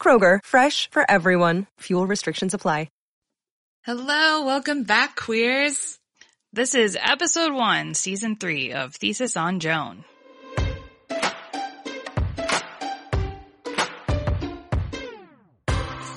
[0.00, 1.66] Kroger, fresh for everyone.
[1.80, 2.88] Fuel restrictions apply.
[3.84, 5.98] Hello, welcome back, queers.
[6.52, 10.04] This is episode one, season three of Thesis on Joan.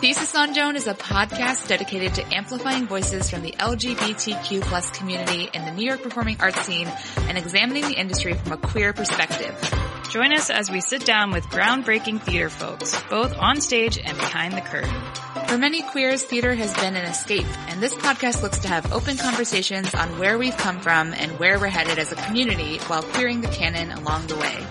[0.02, 5.48] Thesis on Joan is a podcast dedicated to amplifying voices from the LGBTQ plus community
[5.54, 6.92] in the New York performing arts scene
[7.28, 9.56] and examining the industry from a queer perspective.
[10.10, 14.56] Join us as we sit down with groundbreaking theater folks, both on stage and behind
[14.56, 14.92] the curtain.
[15.48, 19.18] For many queers, theater has been an escape, and this podcast looks to have open
[19.18, 23.42] conversations on where we've come from and where we're headed as a community while queering
[23.42, 24.66] the canon along the way.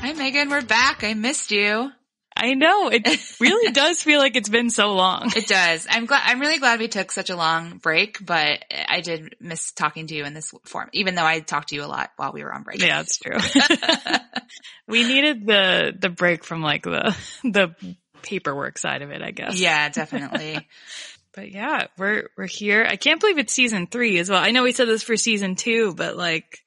[0.00, 1.04] Hi Megan, we're back.
[1.04, 1.92] I missed you.
[2.36, 2.88] I know.
[2.88, 3.06] It
[3.40, 5.32] really does feel like it's been so long.
[5.34, 5.86] It does.
[5.88, 9.72] I'm glad, I'm really glad we took such a long break, but I did miss
[9.72, 12.32] talking to you in this form, even though I talked to you a lot while
[12.32, 12.82] we were on break.
[12.82, 13.38] Yeah, it's true.
[14.86, 17.74] we needed the, the break from like the, the
[18.22, 19.58] paperwork side of it, I guess.
[19.58, 20.68] Yeah, definitely.
[21.34, 22.84] but yeah, we're, we're here.
[22.86, 24.42] I can't believe it's season three as well.
[24.42, 26.60] I know we said this for season two, but like,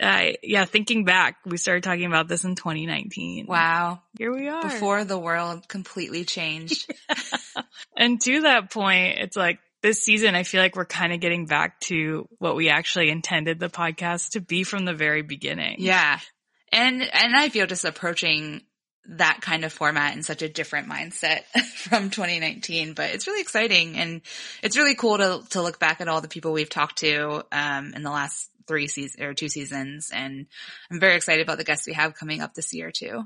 [0.00, 3.46] uh, yeah, thinking back, we started talking about this in 2019.
[3.46, 4.00] Wow.
[4.16, 4.62] Here we are.
[4.62, 6.92] Before the world completely changed.
[7.96, 11.46] and to that point, it's like this season, I feel like we're kind of getting
[11.46, 15.76] back to what we actually intended the podcast to be from the very beginning.
[15.78, 16.20] Yeah.
[16.70, 18.62] And, and I feel just approaching
[19.10, 21.42] that kind of format in such a different mindset
[21.74, 24.20] from 2019, but it's really exciting and
[24.62, 27.94] it's really cool to, to look back at all the people we've talked to, um,
[27.94, 30.10] in the last three seasons or two seasons.
[30.14, 30.46] And
[30.90, 33.24] I'm very excited about the guests we have coming up this year too.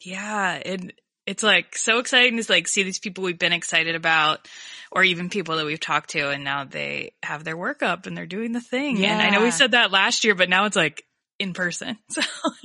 [0.00, 0.60] Yeah.
[0.64, 0.92] And
[1.26, 4.48] it's like so exciting to like see these people we've been excited about
[4.90, 8.16] or even people that we've talked to and now they have their work up and
[8.16, 8.96] they're doing the thing.
[8.96, 9.12] Yeah.
[9.12, 11.04] And I know we said that last year, but now it's like
[11.40, 11.96] in person.
[12.10, 12.20] So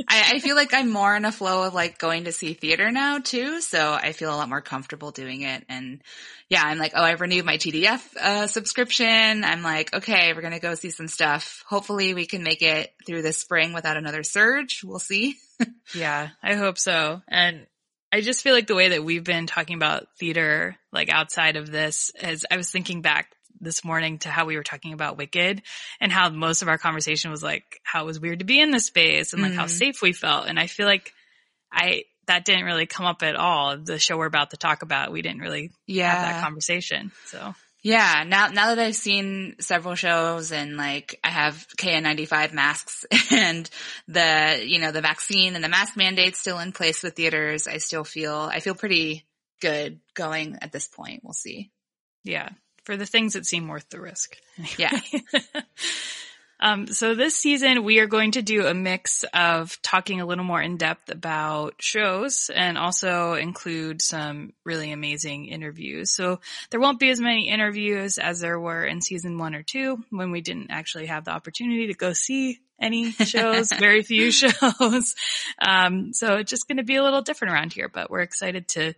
[0.07, 2.91] I, I, feel like I'm more in a flow of like going to see theater
[2.91, 3.61] now too.
[3.61, 5.63] So I feel a lot more comfortable doing it.
[5.69, 6.01] And
[6.49, 9.43] yeah, I'm like, oh, I've renewed my TDF uh, subscription.
[9.43, 11.63] I'm like, okay, we're going to go see some stuff.
[11.67, 14.81] Hopefully we can make it through this spring without another surge.
[14.83, 15.35] We'll see.
[15.95, 17.21] yeah, I hope so.
[17.27, 17.65] And
[18.11, 21.71] I just feel like the way that we've been talking about theater, like outside of
[21.71, 23.34] this, as I was thinking back
[23.65, 25.61] this morning to how we were talking about Wicked
[25.99, 28.71] and how most of our conversation was like how it was weird to be in
[28.71, 29.59] this space and like mm-hmm.
[29.59, 30.47] how safe we felt.
[30.47, 31.11] And I feel like
[31.71, 33.77] I, that didn't really come up at all.
[33.77, 36.13] The show we're about to talk about, we didn't really yeah.
[36.13, 37.11] have that conversation.
[37.25, 37.53] So
[37.85, 43.69] yeah, now now that I've seen several shows and like I have KN95 masks and
[44.07, 47.77] the you know the vaccine and the mask mandates still in place with theaters, I
[47.77, 49.27] still feel I feel pretty
[49.61, 51.21] good going at this point.
[51.23, 51.69] We'll see.
[52.23, 52.49] Yeah,
[52.85, 54.37] for the things that seem worth the risk.
[54.77, 54.97] Yeah.
[56.59, 60.45] um, so this season we are going to do a mix of talking a little
[60.45, 66.11] more in depth about shows and also include some really amazing interviews.
[66.11, 70.03] So there won't be as many interviews as there were in season one or two
[70.11, 75.15] when we didn't actually have the opportunity to go see any shows, very few shows.
[75.59, 78.67] Um, so it's just going to be a little different around here, but we're excited
[78.69, 78.93] to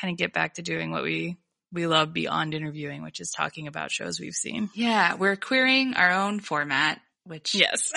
[0.00, 1.36] kind of get back to doing what we
[1.72, 4.70] we love beyond interviewing, which is talking about shows we've seen.
[4.74, 7.92] Yeah, we're querying our own format, which yes,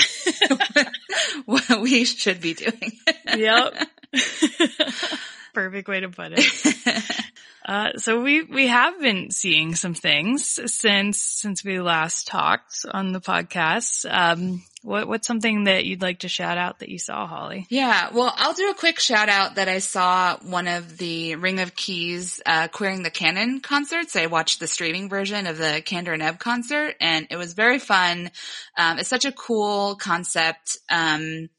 [1.45, 2.91] what we should be doing.
[3.35, 3.73] yep.
[5.53, 7.11] Perfect way to put it.
[7.63, 13.11] Uh, so we we have been seeing some things since since we last talked on
[13.11, 14.03] the podcast.
[14.09, 17.67] Um, what what's something that you'd like to shout out that you saw, Holly?
[17.69, 21.59] Yeah, well, I'll do a quick shout out that I saw one of the Ring
[21.59, 24.15] of Keys uh, Queering the Canon concerts.
[24.15, 27.79] I watched the streaming version of the Kander and Ebb concert, and it was very
[27.79, 28.31] fun.
[28.77, 30.77] Um, it's such a cool concept.
[30.89, 31.49] Um,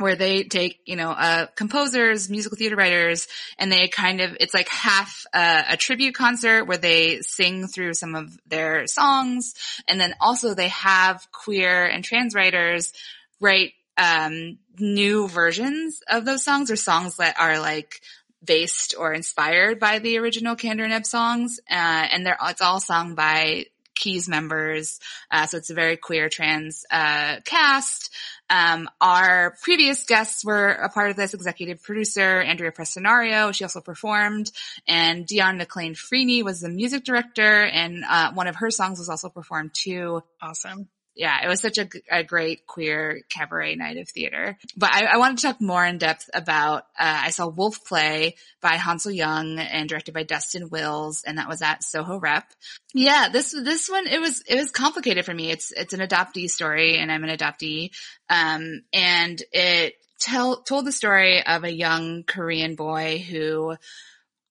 [0.00, 4.54] where they take, you know, uh, composers, musical theater writers, and they kind of, it's
[4.54, 9.54] like half uh, a tribute concert where they sing through some of their songs.
[9.86, 12.92] And then also they have queer and trans writers
[13.40, 18.00] write, um, new versions of those songs or songs that are like
[18.42, 21.60] based or inspired by the original Kander and Ebb songs.
[21.70, 23.66] Uh, and they're, it's all sung by
[24.00, 24.98] Keys members.
[25.30, 28.10] Uh, so it's a very queer trans, uh, cast.
[28.48, 33.54] Um, our previous guests were a part of this executive producer, Andrea Prestinario.
[33.54, 34.50] She also performed
[34.88, 39.28] and Dionne McClain-Freeney was the music director and, uh, one of her songs was also
[39.28, 40.22] performed too.
[40.40, 40.88] Awesome
[41.20, 44.56] yeah, it was such a, a, great queer cabaret night of theater.
[44.74, 48.76] But I, I to talk more in depth about, uh, I saw Wolf Play by
[48.76, 52.50] Hansol Jung and directed by Dustin Wills, and that was at Soho Rep.
[52.94, 55.50] Yeah, this, this one, it was, it was complicated for me.
[55.50, 57.90] It's, it's an adoptee story and I'm an adoptee.
[58.30, 63.76] Um, and it tell, told the story of a young Korean boy who,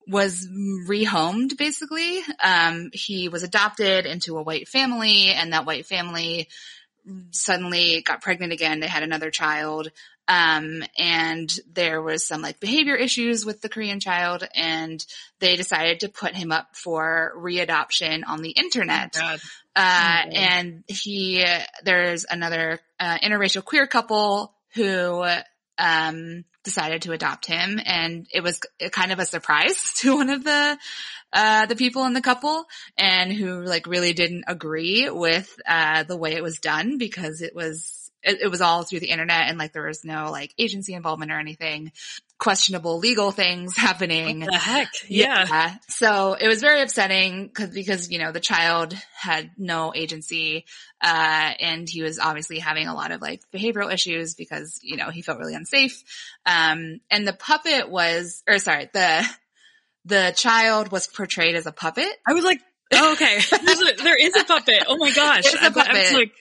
[0.09, 0.47] was
[0.87, 2.21] rehomed basically.
[2.43, 6.49] Um, he was adopted into a white family and that white family
[7.31, 8.79] suddenly got pregnant again.
[8.79, 9.91] They had another child.
[10.27, 15.03] Um, and there was some like behavior issues with the Korean child and
[15.39, 19.15] they decided to put him up for readoption on the internet.
[19.19, 19.37] Oh
[19.75, 21.45] uh, oh and he,
[21.83, 25.23] there's another, uh, interracial queer couple who,
[25.79, 27.79] um, decided to adopt him.
[27.83, 28.59] And it was
[28.91, 30.77] kind of a surprise to one of the
[31.31, 32.65] uh, the people in the couple
[32.97, 37.55] and who like really didn't agree with uh, the way it was done because it
[37.55, 40.93] was it, it was all through the internet and like there was no like agency
[40.93, 41.91] involvement or anything
[42.39, 44.39] questionable legal things happening.
[44.39, 44.89] What the heck?
[45.07, 45.45] Yeah.
[45.47, 45.75] yeah.
[45.89, 50.65] So it was very upsetting because, because, you know, the child had no agency,
[51.01, 55.09] uh, and he was obviously having a lot of like behavioral issues because, you know,
[55.09, 56.01] he felt really unsafe.
[56.45, 59.25] Um, and the puppet was, or sorry, the,
[60.05, 62.09] the child was portrayed as a puppet.
[62.27, 62.61] I was like,
[62.93, 64.85] oh, okay, a, there is a puppet.
[64.87, 65.45] Oh my gosh.
[65.45, 65.95] It's a puppet.
[65.95, 66.31] I was like,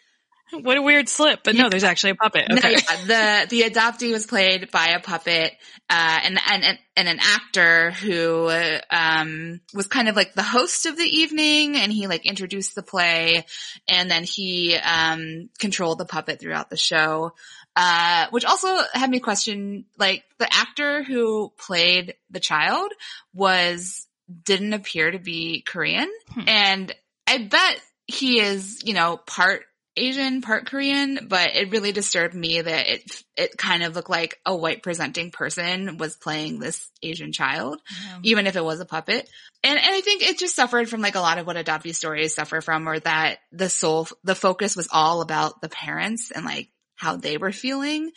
[0.53, 2.51] what a weird slip, but no, there's actually a puppet.
[2.51, 2.61] Okay.
[2.61, 5.53] No, yeah, the the adoptee was played by a puppet,
[5.91, 8.51] uh, and and and an actor who
[8.91, 12.83] um was kind of like the host of the evening, and he like introduced the
[12.83, 13.45] play,
[13.89, 17.33] and then he um controlled the puppet throughout the show.
[17.77, 22.91] Uh, which also had me question, like the actor who played the child
[23.33, 24.09] was
[24.45, 26.49] didn't appear to be Korean, hmm.
[26.49, 26.95] and
[27.29, 29.63] I bet he is, you know, part
[29.99, 34.39] Asian, part Korean, but it really disturbed me that it it kind of looked like
[34.47, 38.19] a white presenting person was playing this Asian child, yeah.
[38.23, 39.29] even if it was a puppet.
[39.63, 42.35] And and I think it just suffered from like a lot of what adoptee stories
[42.35, 46.69] suffer from, or that the soul the focus was all about the parents and like
[46.95, 48.11] how they were feeling.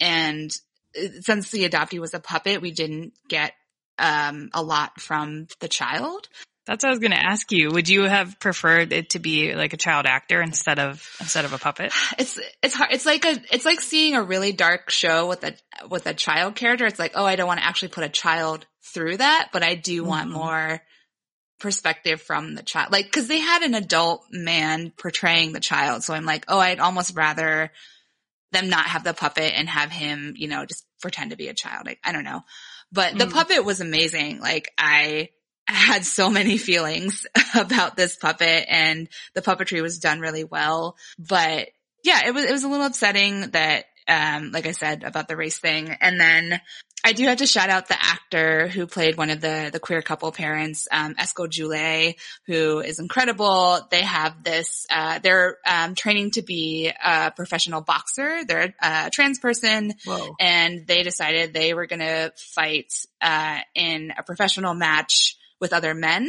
[0.00, 0.50] And
[0.98, 3.52] uh, since the adoptee was a puppet, we didn't get
[3.98, 6.28] um, a lot from the child.
[6.66, 7.70] That's what I was going to ask you.
[7.70, 11.52] Would you have preferred it to be like a child actor instead of instead of
[11.52, 11.92] a puppet?
[12.18, 12.92] It's it's hard.
[12.92, 15.54] It's like a it's like seeing a really dark show with a
[15.88, 16.86] with a child character.
[16.86, 19.74] It's like, oh, I don't want to actually put a child through that, but I
[19.74, 20.08] do mm-hmm.
[20.08, 20.80] want more
[21.60, 22.92] perspective from the child.
[22.92, 26.02] Like, cause they had an adult man portraying the child.
[26.02, 27.70] So I'm like, oh, I'd almost rather
[28.52, 31.54] them not have the puppet and have him, you know, just pretend to be a
[31.54, 31.86] child.
[31.86, 32.42] Like, I don't know.
[32.92, 33.18] But mm.
[33.18, 34.40] the puppet was amazing.
[34.40, 35.30] Like I,
[35.68, 40.96] had so many feelings about this puppet and the puppetry was done really well.
[41.18, 41.68] But
[42.04, 45.36] yeah, it was, it was a little upsetting that, um, like I said about the
[45.36, 45.96] race thing.
[46.00, 46.60] And then
[47.04, 50.02] I do have to shout out the actor who played one of the, the queer
[50.02, 52.14] couple parents, um, Esco Jouléy,
[52.46, 53.80] who is incredible.
[53.90, 58.44] They have this, uh, they're, um, training to be a professional boxer.
[58.44, 60.36] They're a trans person Whoa.
[60.38, 65.94] and they decided they were going to fight, uh, in a professional match with other
[65.94, 66.28] men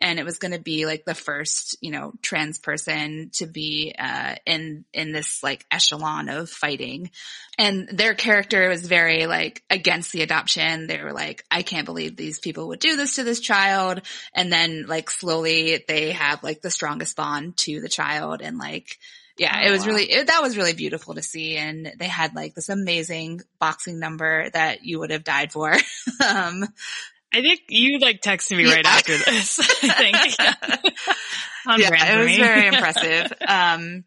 [0.00, 3.94] and it was going to be like the first, you know, trans person to be
[3.98, 7.10] uh, in in this like echelon of fighting.
[7.58, 10.86] And their character was very like against the adoption.
[10.86, 14.02] They were like, I can't believe these people would do this to this child.
[14.34, 18.98] And then like slowly they have like the strongest bond to the child and like
[19.36, 19.86] yeah, oh, it was wow.
[19.86, 21.56] really, it, that was really beautiful to see.
[21.56, 25.74] And they had like this amazing boxing number that you would have died for.
[26.24, 26.64] um,
[27.34, 28.74] I think you like texted me yeah.
[28.74, 29.58] right after this.
[29.82, 30.96] I think.
[31.78, 33.32] yeah, it was very impressive.
[33.46, 34.04] Um,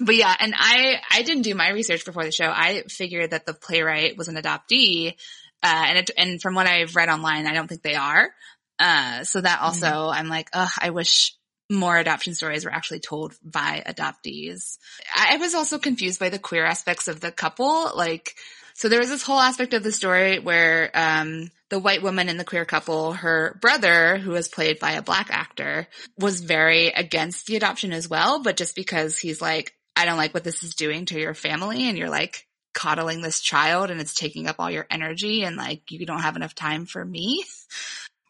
[0.00, 2.46] but yeah, and I, I didn't do my research before the show.
[2.46, 5.14] I figured that the playwright was an adoptee.
[5.62, 8.30] Uh, and it, and from what I've read online, I don't think they are.
[8.78, 10.14] Uh, so that also, mm.
[10.14, 11.36] I'm like, ugh, I wish
[11.68, 14.78] more adoption stories were actually told by adoptees.
[15.14, 17.92] I was also confused by the queer aspects of the couple.
[17.94, 18.34] Like,
[18.80, 22.38] So there was this whole aspect of the story where, um, the white woman in
[22.38, 25.86] the queer couple, her brother, who was played by a black actor,
[26.18, 28.42] was very against the adoption as well.
[28.42, 31.90] But just because he's like, I don't like what this is doing to your family
[31.90, 35.82] and you're like coddling this child and it's taking up all your energy and like
[35.90, 37.44] you don't have enough time for me.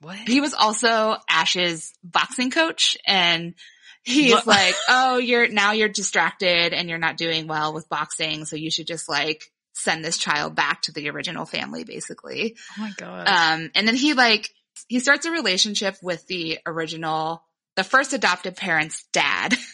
[0.01, 0.19] What?
[0.19, 3.55] He was also Ash's boxing coach and
[4.03, 4.49] he's What?
[4.49, 8.47] like, Oh, you're now you're distracted and you're not doing well with boxing.
[8.47, 9.45] So you should just like
[9.81, 12.57] send this child back to the original family, basically.
[12.79, 13.29] Oh my god.
[13.29, 14.49] Um, and then he like,
[14.89, 17.43] he starts a relationship with the original,
[17.77, 19.55] the first adopted parent's dad.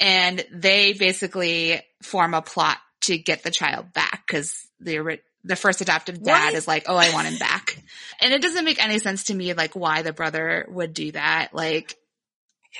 [0.00, 5.80] And they basically form a plot to get the child back because the, the first
[5.82, 6.54] adoptive dad What?
[6.54, 7.78] is like, oh, I want him back.
[8.20, 11.48] And it doesn't make any sense to me, like why the brother would do that.
[11.52, 11.94] Like,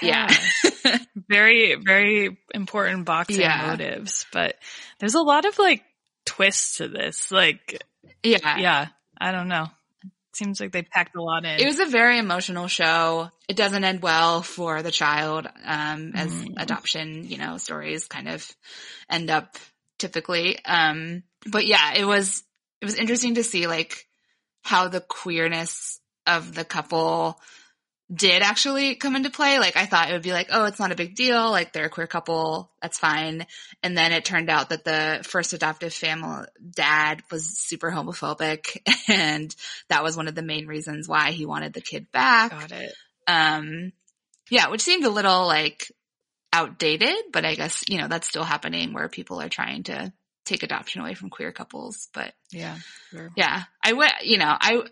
[0.00, 0.28] yeah.
[1.28, 3.66] very, very important boxing Yeah.
[3.68, 4.56] motives, but
[5.00, 5.82] there's a lot of like
[6.24, 7.30] twists to this.
[7.30, 7.82] Like,
[8.22, 8.58] yeah.
[8.58, 8.86] yeah,
[9.20, 9.66] I don't know.
[10.32, 11.60] Seems like they packed a lot in.
[11.60, 13.30] It was a very emotional show.
[13.48, 16.54] It doesn't end well for the child, um, as Mhm.
[16.56, 18.50] adoption, you know, stories kind of
[19.08, 19.56] end up
[19.98, 20.58] typically.
[20.64, 22.42] Um, but yeah, it was,
[22.80, 24.08] it was interesting to see like
[24.62, 27.40] how the queerness of the couple
[28.12, 29.58] did actually come into play.
[29.58, 31.50] Like I thought it would be like, oh, it's not a big deal.
[31.50, 32.70] Like they're a queer couple.
[32.82, 33.46] That's fine.
[33.82, 39.54] And then it turned out that the first adoptive family dad was super homophobic and
[39.88, 42.50] that was one of the main reasons why he wanted the kid back.
[42.50, 42.92] Got it.
[43.26, 43.92] Um,
[44.50, 45.90] yeah, which seemed a little like
[46.52, 50.12] outdated, but I guess, you know, that's still happening where people are trying to
[50.44, 52.08] take adoption away from queer couples.
[52.12, 52.76] But Yeah.
[53.10, 53.30] Sure.
[53.34, 54.82] yeah, I would, you know, I,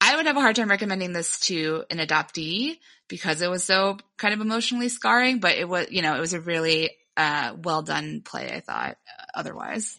[0.00, 2.78] I would have a hard time recommending this to an adoptee
[3.08, 6.32] because it was so kind of emotionally scarring, but it was, you know, it was
[6.32, 8.96] a really, uh, well done play, I thought,
[9.34, 9.98] otherwise.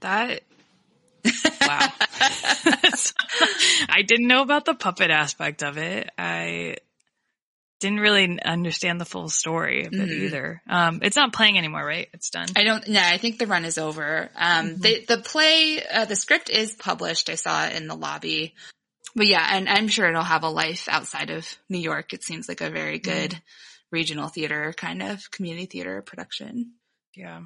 [0.00, 0.42] That.
[1.64, 1.78] Wow.
[3.88, 6.10] I didn't know about the puppet aspect of it.
[6.18, 6.76] I
[7.80, 10.22] didn't really understand the full story of it Mhm.
[10.24, 10.62] either.
[10.68, 12.08] Um, it's not playing anymore, right?
[12.12, 12.48] It's done.
[12.56, 14.28] I don't, yeah, I think the run is over.
[14.36, 17.30] Um, the, the play, uh, the script is published.
[17.30, 18.54] I saw it in the lobby.
[19.14, 22.14] But yeah, and I'm sure it'll have a life outside of New York.
[22.14, 23.38] It seems like a very good
[23.90, 26.72] regional theater kind of community theater production.
[27.14, 27.40] Yeah.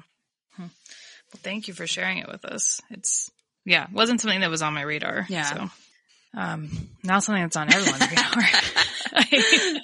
[0.55, 0.63] Hmm.
[0.63, 2.81] Well, thank you for sharing it with us.
[2.89, 3.29] It's
[3.65, 5.25] yeah, wasn't something that was on my radar.
[5.27, 5.43] Yeah.
[5.43, 5.69] So,
[6.37, 6.69] um,
[7.03, 8.43] now something that's on everyone's radar.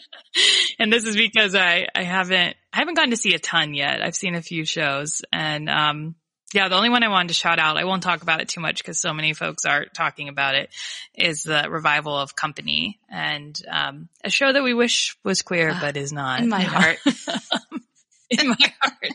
[0.80, 4.02] and this is because I I haven't I haven't gotten to see a ton yet.
[4.02, 6.16] I've seen a few shows, and um,
[6.54, 7.78] yeah, the only one I wanted to shout out.
[7.78, 10.70] I won't talk about it too much because so many folks are talking about it.
[11.16, 15.78] Is the revival of Company and um, a show that we wish was queer Ah,
[15.82, 16.98] but is not In my heart.
[18.30, 19.08] in my heart.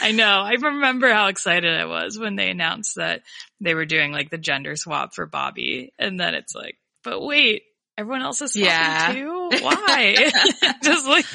[0.00, 0.24] I know.
[0.42, 3.22] I remember how excited I was when they announced that
[3.60, 5.92] they were doing like the gender swap for Bobby.
[5.98, 7.62] And then it's like, but wait,
[7.96, 9.12] everyone else is swapping Yeah.
[9.14, 9.50] too?
[9.62, 10.30] Why?
[10.82, 11.26] Just like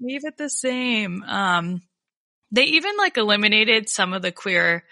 [0.00, 1.22] leave it the same.
[1.22, 1.82] Um,
[2.50, 4.84] they even like eliminated some of the queer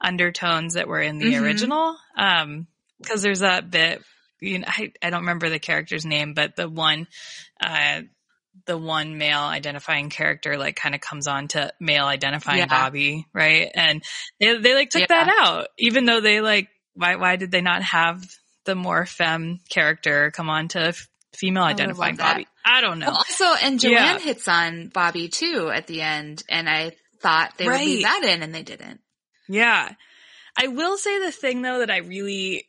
[0.00, 1.42] undertones that were in the Mhm.
[1.42, 1.96] original.
[2.16, 2.66] Um,
[3.06, 4.02] cause there's that bit,
[4.40, 7.06] you know, I, I don't remember the character's name, but the one,
[7.60, 8.02] uh,
[8.66, 12.66] the one male identifying character like kind of comes on to male identifying Yeah.
[12.66, 13.70] Bobby, right?
[13.74, 14.02] And
[14.38, 15.06] they they like took Yeah.
[15.08, 18.22] that out, even though they like why why did they not have
[18.64, 22.16] the more femme character come on to f- female identifying.
[22.16, 22.46] Bobby?
[22.64, 23.06] I don't know.
[23.06, 24.18] Well, also, and Joanne Yeah.
[24.18, 28.42] hits on Bobby too at the end, and I thought they would leave that in,
[28.42, 29.00] and they didn't.
[29.48, 29.92] Yeah.
[30.56, 32.66] I will say the thing though that I really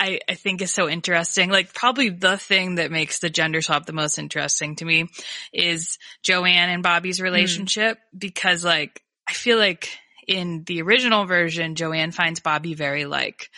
[0.00, 1.50] I, I think is so interesting.
[1.50, 5.08] Like probably the thing that makes the gender swap the most interesting to me
[5.52, 7.24] is Joanne and Bobby's hmm.
[7.24, 9.88] relationship because like I feel like
[10.26, 13.50] in the original version, Joanne finds Bobby very like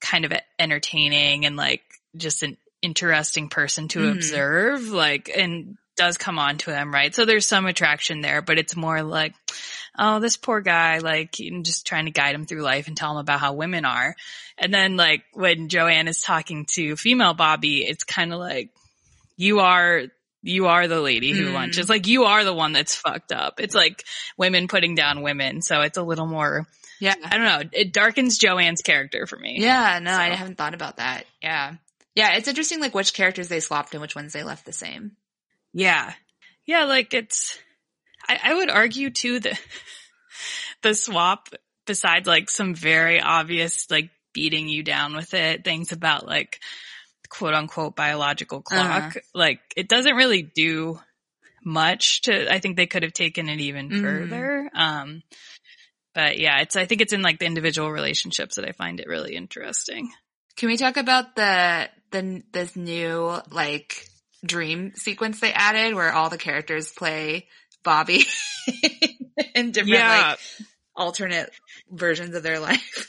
[0.00, 1.82] kind of entertaining and like
[2.16, 4.12] just an interesting person to Mhm.
[4.12, 7.14] observe, like, and does come on to him, right?
[7.14, 9.34] So there's some attraction there, but it's more like,
[9.98, 13.16] oh, this poor guy, like, just trying to guide him through life and tell him
[13.18, 14.14] about how women are.
[14.58, 18.70] And then like when Joanne is talking to female Bobby, it's kind of like,
[19.38, 20.02] you are,
[20.42, 21.54] you are the lady who Mm.
[21.54, 21.88] lunches.
[21.88, 23.58] Like you are the one that's fucked up.
[23.58, 24.04] It's like
[24.36, 25.60] women putting down women.
[25.62, 26.66] So it's a little more,
[27.00, 27.14] Yeah.
[27.24, 27.62] I don't know.
[27.72, 29.56] It darkens Joanne's character for me.
[29.60, 31.24] Yeah, no, I haven't thought about that.
[31.42, 31.74] Yeah.
[32.16, 35.12] Yeah, it's interesting like which characters they swapped and which ones they left the same.
[35.72, 36.14] Yeah.
[36.64, 37.58] Yeah, like it's
[38.28, 39.60] I, I would argue too that
[40.82, 41.48] the swap,
[41.86, 46.58] besides like some very obvious like beating you down with it, things about like
[47.28, 49.20] quote unquote biological clock, Uh-huh.
[49.34, 50.98] like it doesn't really do
[51.64, 54.00] much to I think they could have taken it even Mhm.
[54.02, 54.70] further.
[54.74, 55.22] Um
[56.14, 59.06] But yeah, it's, I think it's in like the individual relationships that I find it
[59.06, 60.10] really interesting.
[60.56, 64.06] Can we talk about the, the, this new like
[64.44, 67.48] dream sequence they added where all the characters play
[67.84, 68.24] Bobby
[69.54, 70.28] in different Yeah.
[70.30, 70.38] like
[70.94, 71.50] alternate
[71.90, 73.08] versions of their life?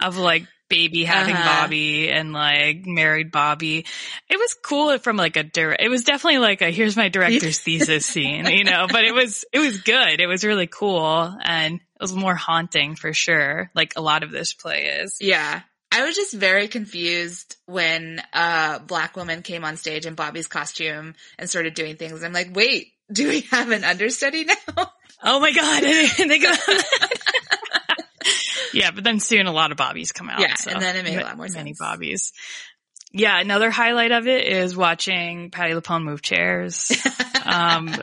[0.00, 1.62] of like baby having Uh-huh.
[1.62, 3.86] Bobby and like married Bobby.
[4.28, 7.58] It was cool from like a direct, it was definitely like a here's my director's
[7.64, 10.20] thesis scene, you know, but it was, it was good.
[10.20, 13.70] It was really cool and it was more haunting for sure.
[13.74, 15.18] Like a lot of this play is.
[15.20, 15.60] Yeah.
[15.94, 21.14] I was just very confused when a black woman came on stage in Bobby's costume
[21.38, 22.24] and started doing things.
[22.24, 24.90] I'm like, wait, do we have an understudy now?
[25.22, 25.82] Oh my God.
[26.10, 28.04] Think about that.
[28.74, 30.40] yeah, but then soon a lot of Bobbies come out.
[30.40, 31.78] Yeah, so and then it made a lot more Many sense.
[31.78, 32.32] Bobbies.
[33.12, 36.90] Yeah, another highlight of it is watching Patti LuPone move chairs.
[37.46, 37.94] Um,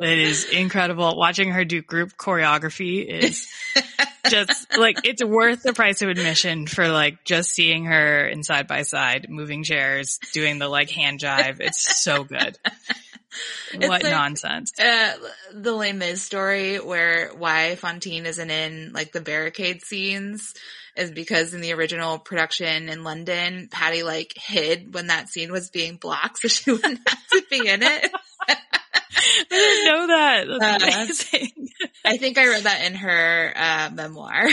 [0.00, 1.16] it is incredible.
[1.16, 3.48] Watching her do group choreography is
[4.28, 8.66] just like, it's worth the price of admission for like just seeing her in side
[8.66, 11.60] by side moving chairs, doing the like hand jive.
[11.60, 12.58] It's so good.
[13.74, 14.72] what like- nonsense.
[14.78, 15.14] Uh,
[15.52, 20.54] the Les Mis story where why Fantine isn't in like the barricade scenes
[20.96, 25.70] is because in the original production in London, Patti like hid when that scene was
[25.70, 28.10] being blocked so she wouldn't have to be in it.
[29.50, 30.44] I didn't know that.
[30.60, 31.68] That's Uh, amazing.
[32.04, 34.48] I think I read that in her uh, memoir.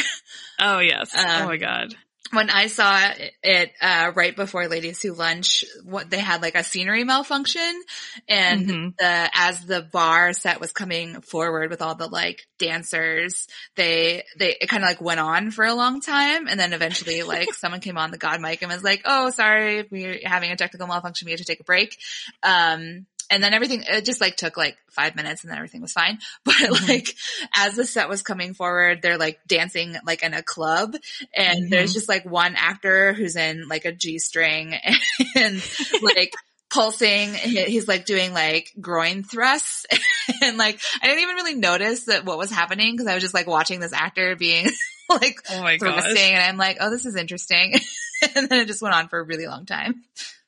[0.60, 1.15] Oh yes.
[1.15, 1.93] Um, oh my God.
[2.31, 3.00] when I saw
[3.43, 7.81] it, uh, right before Ladies Who Lunch, what they had like a scenery malfunction
[8.27, 8.98] and Mhm.
[8.98, 14.55] the, as the bar set was coming forward with all the like dancers, they, they,
[14.60, 16.48] it kind of like went on for a long time.
[16.48, 19.86] And then eventually like someone came on the God mic and was like, Oh, sorry,
[19.89, 21.25] we're having a technical malfunction.
[21.27, 21.98] We have to take a break.
[22.43, 25.94] Um, and then everything, it just like took like five minutes and then everything was
[25.94, 26.20] fine.
[26.46, 26.88] But Mhm.
[26.89, 27.08] like,
[27.55, 30.96] as the set was coming forward, they're like dancing like in a club
[31.36, 31.70] and Mhm.
[31.70, 34.75] there's just like one actor who's in like a G string
[35.36, 35.62] and
[36.01, 36.34] like
[36.70, 37.34] pulsing.
[37.34, 39.86] He's like doing like groin thrusts
[40.41, 43.33] and like I didn't even really notice that what was happening because I was just
[43.33, 44.70] like watching this actor being
[45.09, 46.01] like Oh my gosh.
[46.03, 47.79] thrusting and I'm like, oh, this is interesting.
[48.35, 50.03] and then it just went on for a really long time.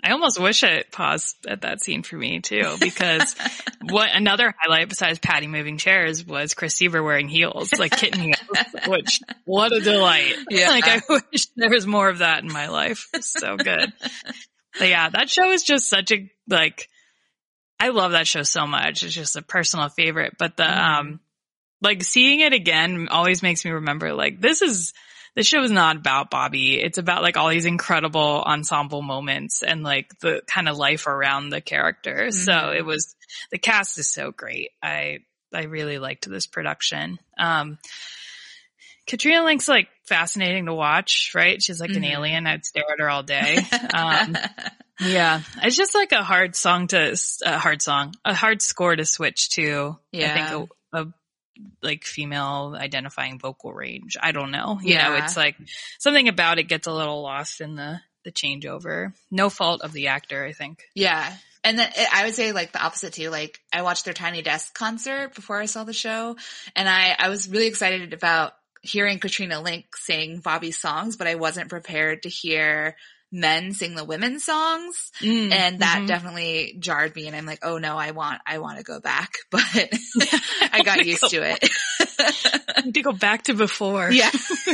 [0.08, 3.36] I almost wish it paused at that scene for me too, because
[3.90, 8.40] what another highlight besides Patti moving chairs was Chris Sieber wearing heels, like kitten heels,
[8.88, 10.34] which what a delight.
[10.50, 10.70] Yeah.
[10.70, 13.10] Like I wish there was more of that in my life.
[13.20, 13.92] So good.
[14.80, 16.88] But yeah, that show is just such a, like,
[17.78, 19.04] I love that show so much.
[19.04, 21.20] It's just a personal favorite, but the, um,
[21.82, 24.94] like seeing it again always makes me remember like this is,
[25.38, 26.82] the show is not about Bobby.
[26.82, 31.50] It's about like all these incredible ensemble moments and like the kind of life around
[31.50, 32.32] the character.
[32.32, 32.76] So Mhm.
[32.78, 33.16] it was,
[33.52, 34.72] the cast is so great.
[34.82, 35.20] I,
[35.54, 37.20] I really liked this production.
[37.38, 37.78] Um,
[39.06, 41.62] Katrina Lenk's like fascinating to watch, right?
[41.62, 42.12] She's like an Mhm.
[42.14, 42.48] alien.
[42.48, 43.58] I'd stare at her all day.
[43.94, 44.36] Um,
[45.00, 49.06] yeah, it's just like a hard song to, a hard song, a hard score to
[49.06, 49.98] switch to.
[50.14, 50.34] I Yeah.
[50.34, 51.06] think a, a
[51.82, 54.18] like female identifying vocal range.
[54.22, 54.80] I don't know.
[54.82, 55.24] You know, Yeah.
[55.26, 55.56] it's like
[56.00, 59.14] something about it gets a little lost in the, the changeover.
[59.32, 60.84] No fault of the actor, I think.
[60.96, 61.34] Yeah.
[61.64, 63.30] And then eh, I would say like the opposite too.
[63.30, 66.36] Like I watched their Tiny Desk concert before I saw the show
[66.76, 71.36] and I, I was really excited about hearing Katrina Lenk sing Bobby's songs, but I
[71.36, 72.96] wasn't prepared to hear
[73.32, 75.12] men sing the women's songs.
[75.22, 76.08] And that Mhm.
[76.08, 77.28] definitely jarred me.
[77.28, 79.64] And I'm like, oh no, I want, I want to go back, but
[80.72, 81.70] I got used to it.
[82.76, 84.12] I need to go back to before.
[84.12, 84.32] yeah.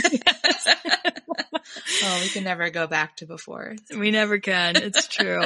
[2.04, 3.76] oh, we can never go back to before.
[3.98, 4.76] We never can.
[4.78, 5.42] It's true.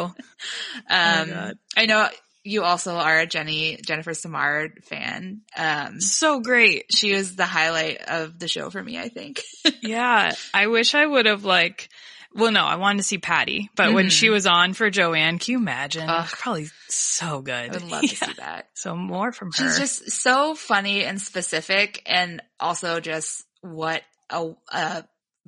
[0.89, 1.57] Um, God.
[1.75, 2.07] I know
[2.43, 5.41] you also are a Jenny, Jennifer Simard fan.
[5.55, 6.85] Um, so great.
[6.93, 9.41] she was the highlight of the show for me, I think.
[9.81, 10.33] Yeah.
[10.53, 11.89] I wish I would have like,
[12.37, 14.11] well, no, I wanted to see Patti, but when Mhm.
[14.11, 16.09] she was on for Joanne, can you imagine?
[16.09, 16.27] Ugh.
[16.31, 17.53] Probably so good.
[17.53, 18.69] I would love to see that.
[18.75, 19.57] So more from her.
[19.57, 25.03] She's just so funny and specific and also just what a, a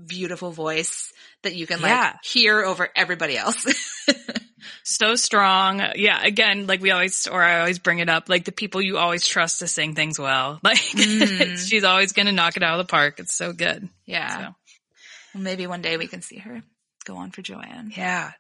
[0.06, 2.14] beautiful voice that you can like Yeah.
[2.24, 3.66] hear over everybody else.
[4.84, 5.82] so strong.
[5.96, 6.22] Yeah.
[6.24, 9.28] Again, like we always, or I always bring it up, like the people you always
[9.28, 10.60] trust to sing things well.
[10.64, 11.68] Like Mhm.
[11.70, 13.20] she's always going to knock it out of the park.
[13.20, 13.88] It's so good.
[14.06, 14.38] yeah.
[14.48, 14.56] So,
[15.36, 16.64] Well, maybe one day we can see her
[17.10, 17.92] go on for Joanne.
[17.96, 18.32] yeah.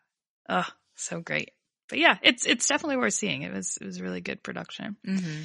[0.47, 1.51] Oh, so great.
[1.89, 3.41] But yeah, it's, it's definitely worth seeing.
[3.41, 4.95] It was, it was really good production.
[5.08, 5.41] Mm-hmm.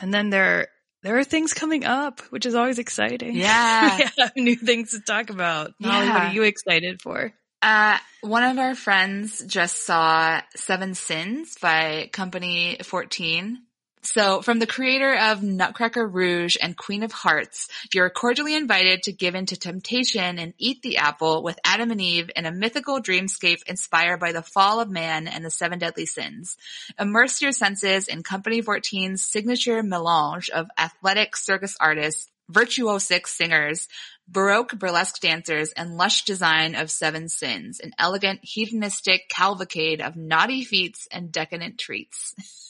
[0.00, 0.68] And then there,
[1.02, 3.36] there are things coming up, which is always exciting.
[3.36, 3.96] Yeah.
[3.98, 5.72] we have new things to talk about.
[5.78, 7.32] Molly, what are you excited for?
[7.60, 13.58] Uh, one of our friends just saw Seven Sins by Company 14.
[14.04, 19.12] So from the creator of Nutcracker Rouge and Queen of Hearts, you're cordially invited to
[19.12, 23.00] give in to temptation and eat the apple with Adam and Eve in a mythical
[23.00, 26.58] dreamscape inspired by the fall of man and the seven deadly sins.
[27.00, 33.88] Immerse your senses in Company 14's signature melange of athletic circus artists, virtuosic singers,
[34.28, 40.64] Baroque burlesque dancers, and lush design of Seven Sins, an elegant hedonistic cavalcade of naughty
[40.64, 42.34] feats and decadent treats.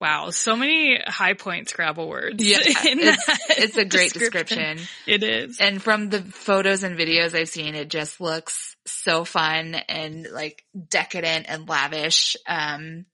[0.00, 2.44] Wow, so many high point Scrabble words.
[2.44, 4.78] Yeah, it's, it's a great description.
[5.06, 5.58] It is.
[5.60, 10.62] And from the photos and videos I've seen, it just looks so fun and like
[10.90, 12.36] decadent and lavish.
[12.46, 13.06] Um,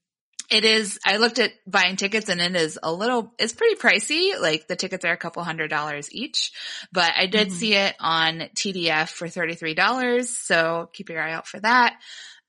[0.51, 4.41] it is, I looked at buying tickets and it is a little, it's pretty pricey.
[4.41, 6.51] Like the tickets are a couple hundred dollars each,
[6.91, 7.53] but I did Mhm.
[7.53, 10.27] see it on TDF for $33.
[10.27, 11.95] So keep your eye out for that.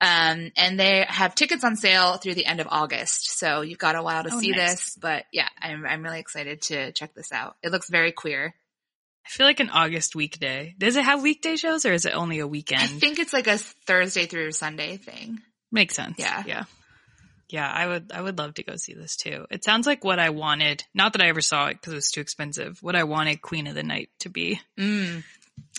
[0.02, 3.38] Um, and they have tickets on sale through the end of August.
[3.38, 4.72] So you've got a while to Oh, see nice.
[4.86, 7.56] this, but yeah, I'm, I'm really excited to check this out.
[7.62, 8.56] It looks very queer.
[9.24, 10.74] I feel like an August weekday.
[10.80, 12.82] Does it have weekday shows or is it only a weekend?
[12.82, 15.40] I think it's like a Thursday through Sunday thing.
[15.72, 16.16] Makes sense.
[16.18, 16.44] Yeah.
[16.48, 16.64] Yeah.
[17.50, 19.46] Yeah, I would, I would love to go see this too.
[19.52, 20.84] It sounds like what I wanted.
[20.96, 22.80] Not that I ever saw it because it was too expensive.
[22.82, 24.60] What I wanted Queen of the Night to be.
[24.80, 25.24] Mm.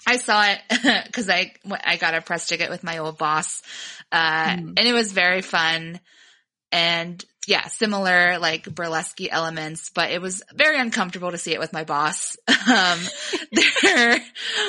[0.07, 0.59] I saw it
[1.07, 1.53] because I
[1.85, 3.63] I got a press ticket with my old boss,
[4.11, 4.75] uh, Mm.
[4.77, 6.01] and it was very fun,
[6.71, 11.73] and yeah, similar like burlesque elements, but it was very uncomfortable to see it with
[11.73, 12.37] my boss.
[12.65, 13.01] Um,
[13.83, 14.23] there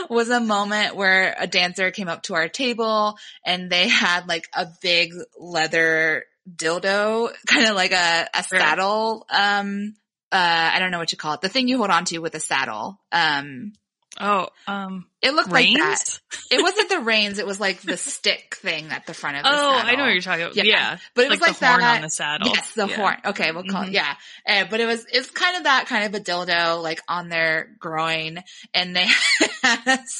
[0.10, 4.50] was a moment where a dancer came up to our table and they had like
[4.52, 9.28] a big leather dildo, kind of like a, a saddle.
[9.30, 9.94] Um,
[10.32, 11.42] uh, I don't know what you call it.
[11.42, 13.00] The thing you hold on to with a saddle.
[13.12, 13.74] Um,
[14.19, 16.19] Oh, um, it looked like that.
[16.52, 17.39] It wasn't the reins.
[17.39, 19.89] It was like the stick thing at the front of the Oh, saddle.
[19.89, 20.56] I know what you're talking about.
[20.56, 20.63] Yeah.
[20.65, 20.97] Yeah.
[21.15, 22.47] But it was like, like the horn that- on the saddle.
[22.54, 22.95] Yes, the Yeah.
[22.95, 23.17] horn.
[23.26, 23.88] Okay, we'll call Mhm.
[23.88, 24.15] it, yeah.
[24.47, 27.69] Uh, but it was, it's kind of that kind of a dildo, like on their
[27.80, 28.43] groin.
[28.73, 29.08] And they
[29.63, 30.19] had us,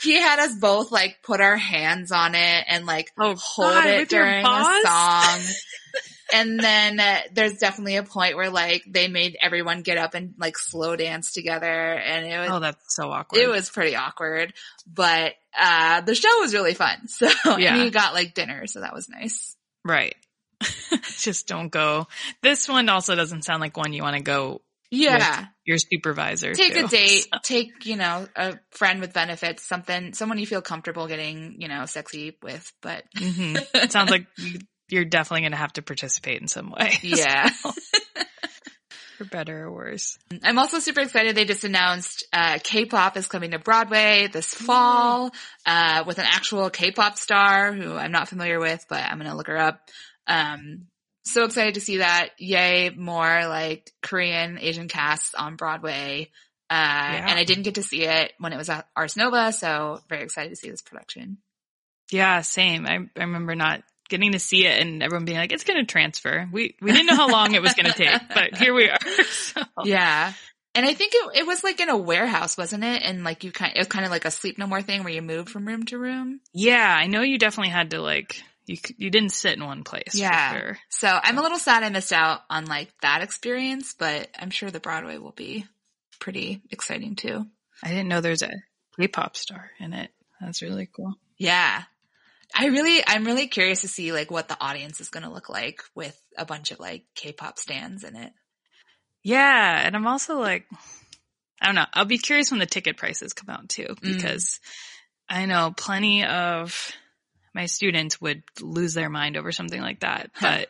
[0.00, 3.86] he had us both like put our hands on it and like Oh, hold God,
[3.86, 5.40] it during a song.
[6.34, 10.34] and then uh, there's definitely a point where like they made everyone get up and
[10.38, 13.40] like slow dance together and it was, Oh, that's so awkward.
[13.42, 14.52] it was pretty awkward,
[14.86, 16.96] but, uh, the show was really fun.
[17.08, 17.74] So, Yeah.
[17.74, 18.66] and you got like dinner.
[18.66, 19.54] So that was nice.
[19.84, 20.14] right.
[21.18, 22.06] Just don't go.
[22.42, 25.46] This one also doesn't sound like one you want to go Yeah.
[25.64, 26.52] your supervisor.
[26.54, 26.84] take to.
[26.84, 31.56] a date, take, you know, a friend with benefits, something, someone you feel comfortable getting,
[31.58, 35.72] you know, sexy with, but hmm It sounds like you, you're definitely going to have
[35.74, 36.98] to participate in some way.
[37.02, 37.48] yeah.
[39.16, 40.18] For better or worse.
[40.42, 41.36] I'm also super excited.
[41.36, 45.30] They just announced, uh, K-pop is coming to Broadway this fall,
[45.64, 49.36] uh, with an actual K-pop star who I'm not familiar with, but I'm going to
[49.36, 49.80] look her up.
[50.26, 50.86] Um,
[51.24, 52.30] so excited to see that.
[52.38, 56.30] Yay, more like Korean Asian casts on Broadway.
[56.70, 60.00] Uh, and I didn't get to see it when it was at Ars Nova, so
[60.08, 61.36] very excited to see this production.
[62.10, 62.86] Yeah, same.
[62.86, 65.90] I, I remember not getting to see it and everyone being like, it's going to
[65.90, 66.48] transfer.
[66.50, 68.98] We, we didn't know how long it was going to take, but here we are.
[69.24, 70.32] So, Yeah.
[70.74, 73.02] And I think it, it was like in a warehouse, wasn't it?
[73.02, 75.12] And like you kind, it was kind of like a sleep no more thing where
[75.12, 76.40] you moved from room to room.
[76.54, 80.14] yeah, I know you definitely had to like, you, you didn't sit in one place.
[80.14, 80.52] Yeah.
[80.52, 80.78] For sure.
[80.90, 84.70] So I'm a little sad I missed out on like that experience, but I'm sure
[84.70, 85.64] the Broadway will be
[86.20, 87.46] pretty exciting too.
[87.82, 88.50] I didn't know there's a
[88.98, 90.10] K-pop star in it.
[90.40, 91.14] That's really cool.
[91.38, 91.82] Yeah.
[92.54, 95.48] I really, I'm really curious to see like what the audience is going to look
[95.48, 98.32] like with a bunch of like K-pop stands in it.
[99.22, 100.66] Yeah, and I'm also like,
[101.60, 101.86] I don't know.
[101.94, 104.00] I'll be curious when the ticket prices come out too, Mm.
[104.16, 104.58] because
[105.28, 106.92] I know plenty of
[107.54, 110.30] my students would lose their mind over something like that.
[110.40, 110.68] But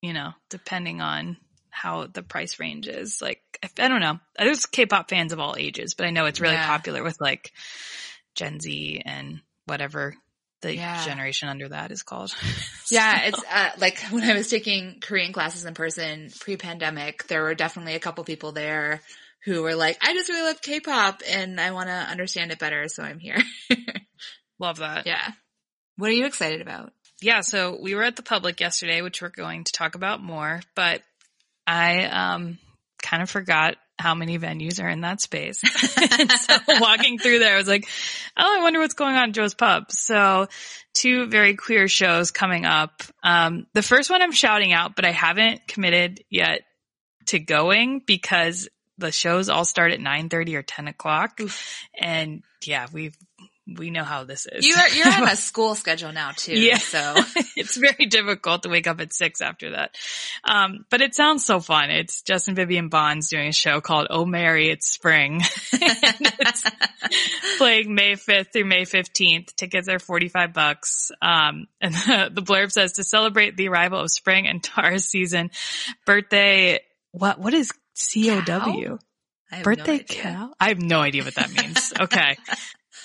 [0.00, 1.36] you know, depending on
[1.70, 4.18] how the price range is, like I, I don't know.
[4.38, 6.66] There's K-pop fans of all ages, but I know it's really Yeah.
[6.66, 7.52] popular with like
[8.34, 10.14] Gen Z and whatever
[10.60, 11.04] the Yeah.
[11.04, 12.34] generation under that is called.
[12.90, 17.54] Yeah, it's uh, like when I was taking Korean classes in person pre-pandemic, there were
[17.54, 19.00] definitely a couple people there
[19.46, 22.86] who were like, "I just really love K-pop and I want to understand it better,
[22.88, 23.38] so I'm here."
[24.58, 25.06] Love that.
[25.06, 25.32] yeah.
[25.96, 26.92] What are you excited about?
[27.24, 30.60] yeah, so we were at the public yesterday, which we're going to talk about more,
[30.74, 31.02] but
[31.66, 32.58] I um
[33.02, 35.60] kind of forgot how many venues are in that space.
[35.60, 37.86] so walking through there, I was like,
[38.36, 39.84] oh, I wonder what's going on at Joe's Pub.
[39.90, 40.48] So
[40.92, 43.02] two very queer shows coming up.
[43.22, 46.62] Um, the first one I'm shouting out, but I haven't committed yet
[47.26, 51.40] to going because the shows all start at 9.30 or 10 o'clock.
[51.98, 53.16] And yeah, we've,
[53.66, 54.66] we know how this is.
[54.66, 56.58] You're you're on a school schedule now too.
[56.58, 56.78] Yeah.
[56.78, 57.14] So
[57.56, 59.96] it's very difficult to wake up at six after that.
[60.44, 61.90] Um, but it sounds so fun.
[61.90, 65.40] It's Justin Vivian Bonds doing a show called Oh Mary, It's Spring.
[65.72, 66.70] it's
[67.58, 69.54] playing May 5th through May 15th.
[69.56, 71.10] Tickets are 45 bucks.
[71.22, 75.50] Um, and the, the blurb says to celebrate the arrival of spring and Taurus season,
[76.04, 76.80] birthday,
[77.12, 77.72] what, what is
[78.14, 78.98] COW?
[79.50, 80.54] Have Birthday no cow?
[80.58, 81.92] I have no idea what that means.
[81.98, 82.36] Okay.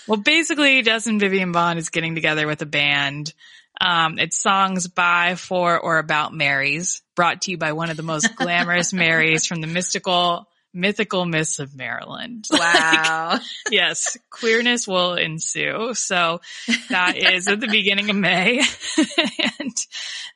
[0.10, 3.32] Well, basically, Justin Vivian Bond is getting together with a band.
[3.80, 8.02] Um, it's songs by, for, or about Marys, brought to you by one of the
[8.02, 12.45] most glamorous Marys from the mystical, mythical myths of Maryland.
[12.52, 13.38] Wow.
[13.69, 15.93] yes, queerness will ensue.
[15.93, 16.41] So
[16.89, 18.63] that is at the beginning of May.
[19.60, 19.76] and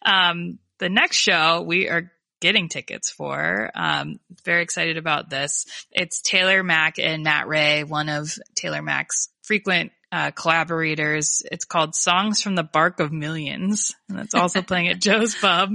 [0.05, 3.71] um, the next show we are getting tickets for.
[3.73, 5.65] Um, very excited about this.
[5.91, 11.43] It's Taylor Mac and Matt Ray, one of Taylor Mac's frequent uh, collaborators.
[11.51, 15.71] It's called Songs from the Bark of Millions, and it's also playing at Joe's Pub.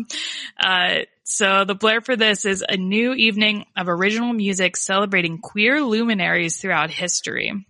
[0.58, 5.82] Uh, so the blurb for this is a new evening of original music celebrating queer
[5.82, 7.66] luminaries throughout history.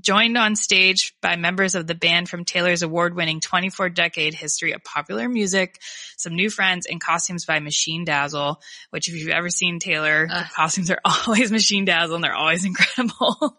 [0.00, 4.84] Joined on stage by members of the band from Taylor's award-winning 24 decade history of
[4.84, 5.80] popular music,
[6.16, 10.46] some new friends, and costumes by Machine Dazzle, which if you've ever seen Taylor, the
[10.54, 13.58] costumes are always Machine Dazzle and they're always incredible.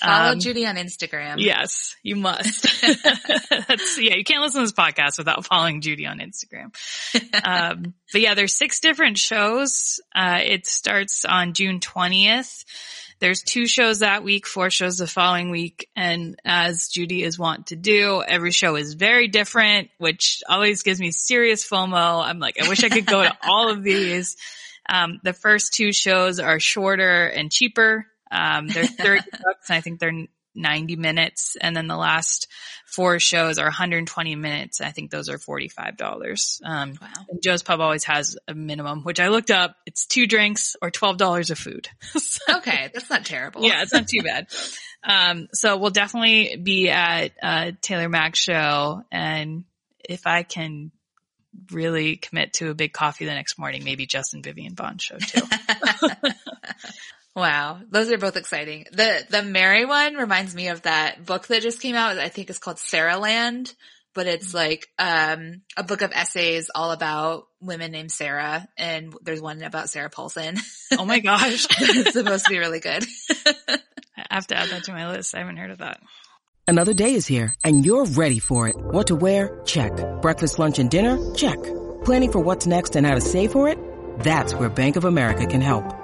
[0.00, 1.36] Follow Um, Judy on Instagram.
[1.38, 2.62] Yes, you must.
[3.50, 6.74] That's, yeah, you can't listen to this podcast without following Judy on Instagram.
[7.44, 10.00] Um, but yeah, there's six different shows.
[10.14, 12.64] Uh, it starts on June 20th.
[13.20, 15.88] There's two shows that week, four shows the following week.
[15.96, 21.00] And as Judy is wont to do, every show is very different, which always gives
[21.00, 22.24] me serious FOMO.
[22.24, 24.36] I'm like, I wish I could go to all of these.
[24.88, 28.06] Um, the first two shows are shorter and cheaper.
[28.30, 31.56] Um, they're 30 bucks and I think they're 90 minutes.
[31.60, 32.46] And then the last
[32.86, 34.80] four shows are 120 minutes.
[34.80, 36.60] I think those are $45.
[36.64, 37.08] Um, Wow.
[37.28, 39.76] and Joe's Pub always has a minimum, which I looked up.
[39.86, 41.88] It's two drinks or $12 of food.
[42.18, 43.62] So- Okay, that's not terrible.
[43.64, 44.46] yeah, it's not too bad.
[45.06, 49.64] Um, so we'll definitely be at uh, Taylor Mac show, and
[50.02, 50.92] if I can
[51.70, 55.42] really commit to a big coffee the next morning, maybe Justin Vivian Bond show too.
[57.34, 58.86] Wow, those are both exciting.
[58.92, 62.18] The the Mary one reminds me of that book that just came out.
[62.18, 63.74] I think it's called Sarahland,
[64.14, 69.40] but it's like um a book of essays all about women named Sarah, and there's
[69.40, 70.56] one about Sarah Paulson.
[70.96, 73.04] oh my gosh, it's supposed to be really good.
[74.16, 75.34] I have to add that to my list.
[75.34, 76.00] I haven't heard of that.
[76.68, 78.76] Another day is here, and you're ready for it.
[78.76, 79.60] What to wear?
[79.64, 79.92] Check.
[80.22, 81.34] Breakfast, lunch, and dinner?
[81.34, 81.62] Check.
[82.04, 83.78] Planning for what's next and how to save for it?
[84.20, 86.03] That's where Bank of America can help.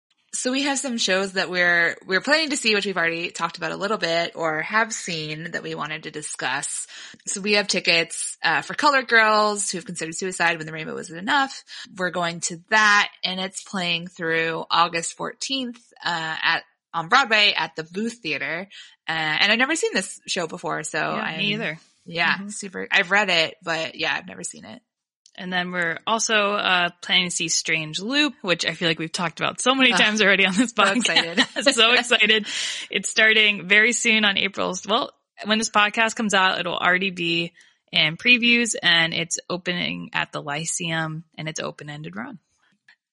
[0.33, 3.57] So we have some shows that we're we're planning to see, which we've already talked
[3.57, 6.87] about a little bit or have seen that we wanted to discuss.
[7.27, 10.93] So we have tickets uh, for Colored Girls who have considered suicide when the rainbow
[10.93, 11.63] wasn't enough.
[11.97, 16.63] We're going to that, and it's playing through August 14th uh, at
[16.93, 18.67] on Broadway at the Booth Theater.
[19.07, 21.79] Uh, and I've never seen this show before, so Yeah, I'm, either.
[22.05, 22.51] Yeah, Mhm.
[22.53, 22.87] super.
[22.89, 24.81] I've read it, but yeah, I've never seen it.
[25.37, 29.11] And then we're also uh, planning to see Strange Loop, which I feel like we've
[29.11, 31.05] talked about so many Ugh, times already on this podcast.
[31.05, 31.63] so excited.
[31.73, 32.47] so excited.
[32.89, 34.85] It's starting very soon on April's.
[34.85, 35.11] Well,
[35.45, 37.53] when this podcast comes out, it'll already be
[37.91, 42.39] in previews and it's opening at the Lyceum and it's open ended run.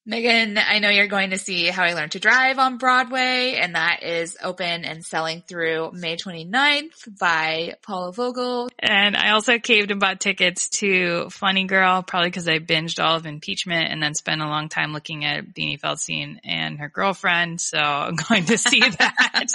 [0.08, 3.74] Megan, I know you're going to see How I Learned to Drive on Broadway, and
[3.74, 8.70] that is open and selling through May 29th by Paula Vogel.
[8.78, 13.16] And I also caved and bought tickets to Funny Girl, probably because I binged all
[13.16, 17.60] of Impeachment and then spent a long time looking at Beanie Feldstein and her girlfriend.
[17.60, 19.46] So I'm going to see that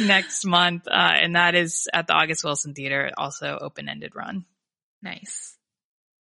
[0.00, 0.88] next month.
[0.88, 4.44] Uh, and that is at the August Wilson Theater, also open-ended run.
[5.02, 5.56] Nice.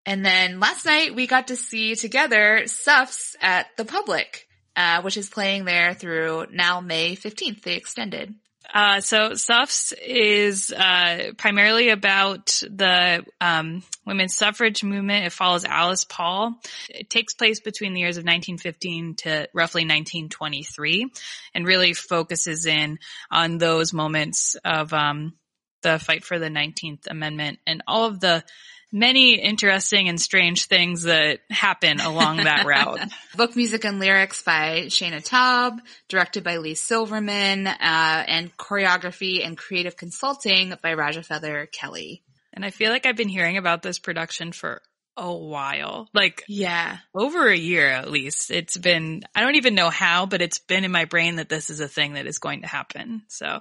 [0.06, 5.18] And then last night we got to see together Suffs at the Public, uh, which
[5.18, 7.62] is playing there through now May 15th.
[7.62, 8.34] They extended.
[8.74, 15.26] Uh, so Suffs is uh, primarily about the um, women's suffrage movement.
[15.26, 16.56] It follows Alice Paul.
[16.90, 21.12] It takes place between the years of 1915 to roughly 1923,
[21.54, 25.34] and really focuses in on those moments of um,
[25.82, 28.44] the fight for the 19th Amendment and all of the
[28.92, 33.00] many interesting and strange things that happen along that route.
[33.36, 39.58] Book music and lyrics by Shaina Taub, directed by Leigh Silverman, uh, and choreography and
[39.58, 42.24] creative consulting by Raja Feather Kelly.
[42.54, 44.82] And I feel like I've been hearing about this production for
[45.18, 46.98] a while, like Yeah.
[47.14, 48.50] over a year at least.
[48.50, 51.70] It's been, I don't even know how, but it's been in my brain that this
[51.70, 53.24] is a thing that is going to happen.
[53.28, 53.60] So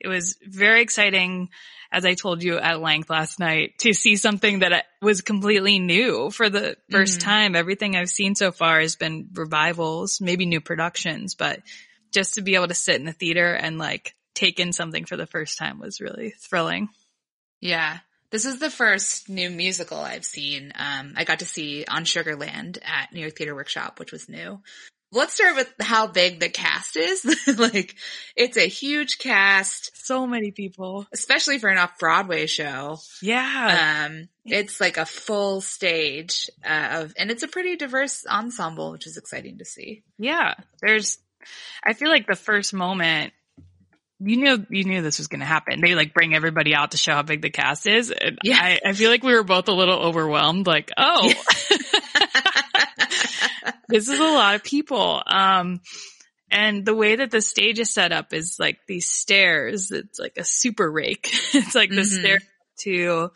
[0.00, 1.48] it was very exciting,
[1.90, 6.30] as I told you at length last night, to see something that was completely new
[6.30, 7.56] for the 1st time.
[7.56, 11.60] Everything I've seen so far has been revivals, maybe new productions, but
[12.12, 15.16] just to be able to sit in the theater and like take in something for
[15.16, 16.88] the first time was really thrilling.
[17.60, 17.98] Yeah.
[18.30, 20.72] This is the first new musical I've seen.
[20.74, 24.60] Um, I got to see on Sugarland at New York Theater Workshop, which was new.
[25.16, 27.24] Let's start with how big the cast is.
[27.58, 27.94] like,
[28.36, 31.06] it's a huge cast, So many people.
[31.12, 32.98] especially for an off-Broadway show.
[33.22, 34.06] Yeah.
[34.08, 39.06] Um, it's like a full stage, uh, of, and it's a pretty diverse ensemble, which
[39.06, 40.02] is exciting to see.
[40.18, 41.18] Yeah, there's.
[41.82, 43.32] I feel like the first moment,
[44.18, 45.80] you knew you knew this was going to happen.
[45.80, 48.10] They like bring everybody out to show how big the cast is.
[48.10, 48.58] And Yeah.
[48.60, 50.66] I, I feel like we were both a little overwhelmed.
[50.66, 51.32] Like, oh,
[53.88, 55.22] this is a lot of people.
[55.26, 55.80] Um,
[56.50, 59.90] and the way that the stage is set up is like these stairs.
[59.90, 61.28] It's like a super rake.
[61.54, 62.20] it's like the Mhm.
[62.20, 62.38] stair
[62.80, 63.30] to.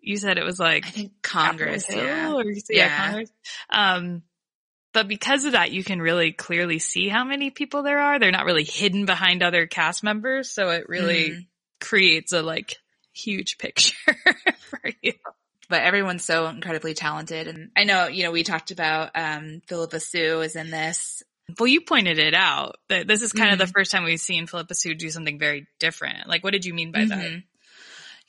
[0.00, 2.32] You said it was like I think Congress, Capitol yeah.
[2.34, 2.96] Or yeah, Yeah.
[3.06, 3.32] Congress.
[3.70, 4.22] Um,
[4.92, 8.18] but because of that, you can really clearly see how many people there are.
[8.18, 11.46] They're not really hidden behind other cast members, so it really Mhm.
[11.80, 12.76] creates a like
[13.12, 13.94] huge picture
[14.70, 15.12] for you.
[15.68, 17.48] But everyone's so incredibly talented.
[17.48, 21.22] And I know, you know, we talked about, um, Phillipa Soo is in this.
[21.58, 23.66] Well, you pointed it out that this is kind of Mhm.
[23.66, 26.28] the first time we've seen Phillipa Soo do something very different.
[26.28, 27.18] Like, what did you mean by that?
[27.18, 27.44] Mhm.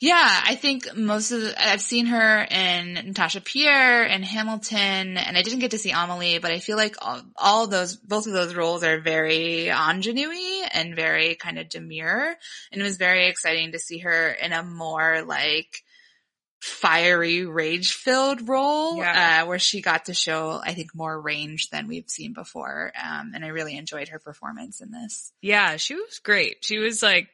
[0.00, 5.36] Yeah, I think most of the, I've seen her in Natasha Pierre and Hamilton, and
[5.36, 8.32] I didn't get to see Amelie, but I feel like all, all those, both of
[8.32, 10.30] those roles are very ingenue
[10.72, 12.36] and very kind of demure.
[12.70, 15.82] And it was very exciting to see her in a more like
[16.60, 19.42] fiery, rage filled role, Yeah.
[19.42, 22.92] uh, where she got to show, I think, more range than we've seen before.
[23.02, 25.32] Um, and I really enjoyed her performance in this.
[25.40, 26.58] Yeah, she was great.
[26.64, 27.28] She was like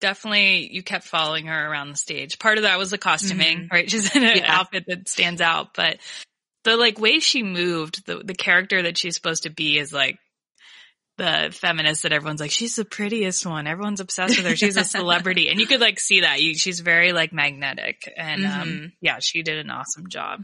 [0.00, 2.38] definitely you kept following her around the stage.
[2.38, 3.72] Part of that was the costuming, Mhm.
[3.72, 3.90] right?
[3.90, 4.58] She's in an Yeah.
[4.60, 5.98] outfit that stands out, but
[6.64, 10.18] the like way she moved, the the character that she's supposed to be is like
[11.20, 13.66] the feminist that everyone's like, she's the prettiest one.
[13.66, 14.56] Everyone's obsessed with her.
[14.56, 15.48] She's a celebrity.
[15.50, 16.40] And you could like see that.
[16.40, 18.10] You, she's very like magnetic.
[18.16, 18.92] And um Mhm.
[19.00, 20.40] yeah, she did an awesome job.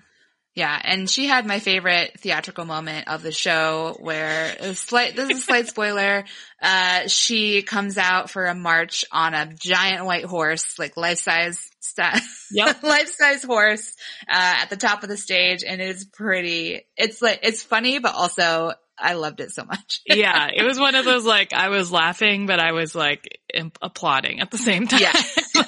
[0.54, 5.38] Yeah, and she had my favorite theatrical moment of the show where slight, this is
[5.38, 6.24] a slight spoiler.
[6.62, 11.60] Uh, she comes out for a march on a giant white horse, like life size,
[11.80, 12.18] sta-
[12.52, 12.82] Yep.
[12.84, 13.92] life size horse,
[14.28, 15.62] uh, at the top of the stage.
[15.62, 20.00] And it is pretty, it's like, it's funny, but also I loved it so much.
[20.06, 23.72] yeah, it was one of those like I was laughing, but I was like im-
[23.82, 25.00] applauding at the same time.
[25.00, 25.12] Yeah.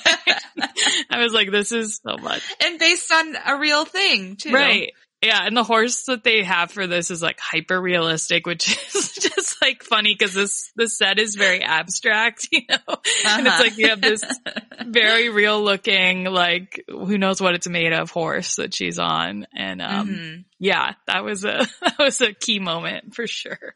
[1.11, 2.43] I was like, this is so much.
[2.65, 4.53] and based on a real thing too.
[4.53, 4.93] Right.
[5.21, 9.13] Yeah, and the horse that they have for this is like hyper realistic, which is
[9.15, 12.79] just like funny because this the set is very abstract, you know.
[12.87, 13.63] And it's Uh-huh.
[13.65, 14.23] like you have this
[14.87, 19.83] very real looking, like who knows what it's made of horse that she's on, and
[19.83, 20.45] um, Mhm.
[20.61, 23.75] yeah, that was a that was a key moment for sure.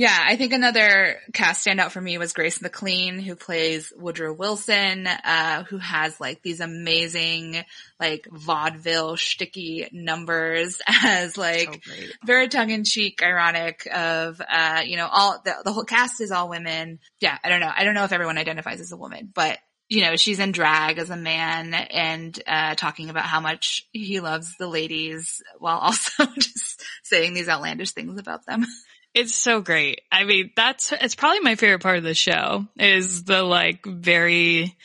[0.00, 5.06] Yeah, I think another cast standout for me was Grace McLean, who plays Woodrow Wilson,
[5.06, 7.62] uh, who has like these amazing,
[8.00, 11.92] like vaudeville sticky numbers as like So
[12.24, 16.30] very tongue in cheek, ironic of, uh, you know, all the, the whole cast is
[16.30, 16.98] all women.
[17.20, 17.70] Yeah, I don't know.
[17.70, 19.58] I don't know if everyone identifies as a woman, but
[19.90, 24.20] you know, she's in drag as a man and, uh, talking about how much he
[24.20, 28.64] loves the ladies while also just saying these outlandish things about them.
[29.14, 30.02] It's so great.
[30.12, 34.76] I mean, that's, it's probably my favorite part of the show is the like very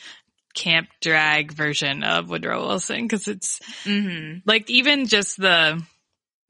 [0.54, 3.08] camp drag version of Woodrow Wilson.
[3.08, 4.38] Cause it's Mm-hmm.
[4.44, 5.82] like even just the,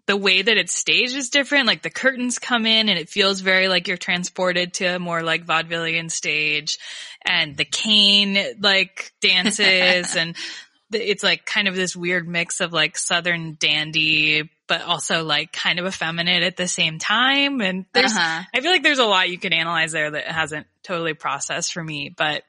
[0.06, 1.66] the way that it's staged is different.
[1.66, 5.22] Like the curtains come in and it feels very like you're transported to a more
[5.22, 6.78] like vaudevillian stage
[7.24, 10.36] and the cane like dances and
[10.92, 15.78] it's like kind of this weird mix of like Southern dandy, but also like kind
[15.78, 17.60] of effeminate at the same time.
[17.60, 18.42] And there's, Uh-huh.
[18.54, 21.82] I feel like there's a lot you can analyze there that hasn't totally processed for
[21.84, 22.42] me, but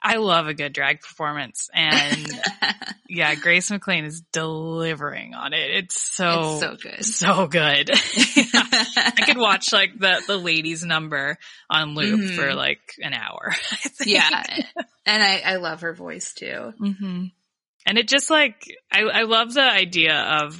[0.00, 1.68] I love a good drag performance.
[1.74, 2.30] And
[3.08, 5.70] yeah, Grace McLean is delivering on it.
[5.72, 7.04] It's so, It's so good.
[7.04, 7.90] so good.
[8.54, 11.36] I could watch like the, the ladies number
[11.68, 12.36] on loop Mhm.
[12.36, 13.50] for like an hour.
[13.72, 14.10] I think.
[14.10, 14.42] yeah.
[15.04, 16.72] And I, I love her voice too.
[16.78, 17.24] hmm
[17.86, 20.58] And it just like, I, I love the idea of,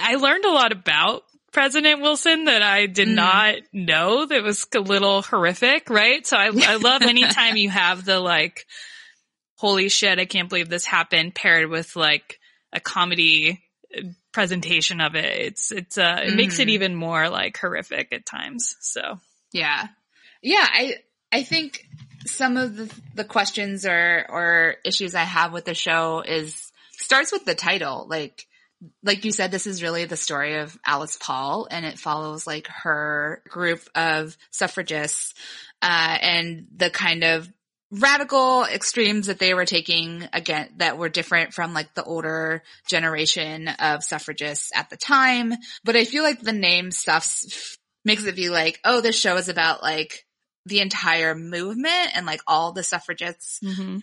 [0.00, 3.14] I learned a lot about President Wilson that I did Mm.
[3.14, 6.24] not know that was a little horrific, right?
[6.26, 8.66] So I, I love anytime you have the like,
[9.56, 12.38] holy shit, I can't believe this happened paired with like
[12.72, 13.62] a comedy
[13.96, 15.24] uh, presentation of it.
[15.24, 16.72] It's, it's, uh, it makes it Mhm.
[16.72, 18.76] even more like horrific at times.
[18.80, 19.18] So.
[19.52, 19.88] Yeah.
[20.42, 20.64] Yeah.
[20.66, 20.94] I,
[21.32, 21.84] I think
[22.26, 27.32] some of the, the questions or, or issues I have with the show is starts
[27.32, 28.06] with the title.
[28.08, 28.46] Like,
[29.02, 32.66] like you said, this is really the story of Alice Paul and it follows like
[32.68, 35.34] her group of suffragists,
[35.82, 37.50] uh, and the kind of
[37.90, 43.68] radical extremes that they were taking again that were different from like the older generation
[43.68, 45.52] of suffragists at the time.
[45.84, 47.44] But I feel like the name stuff
[48.04, 50.24] makes it feel like, oh, this show is about like
[50.66, 53.60] the entire movement and like all the suffragists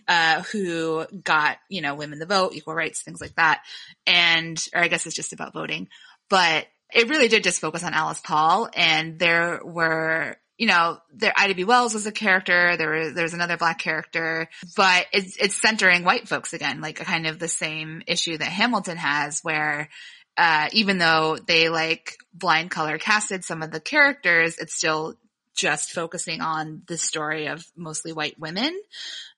[0.08, 3.62] uh, who got, you know, women the vote, equal rights, things like that.
[4.06, 5.88] And, or I guess it's just about voting,
[6.28, 11.32] but it really did just focus on Alice Paul and there were, you know, there,
[11.36, 11.62] Ida B.
[11.62, 12.76] Wells was a character.
[12.76, 17.04] There was, there's another black character, but it's, it's centering white folks again, like a
[17.04, 19.88] kind of the same issue that Hamilton has where,
[20.36, 25.14] uh, even though they like blind color casted some of the characters, it's still
[25.58, 28.80] just focusing on the story of mostly white women.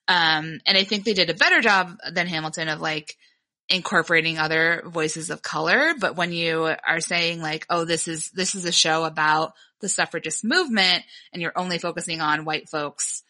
[0.06, 3.16] Um, and I think they did a better job than Hamilton of like
[3.70, 5.94] incorporating other voices of color.
[5.98, 9.88] But when you are saying like, oh, this is, this is a show about the
[9.88, 13.22] suffragist movement and you're only focusing on white folks,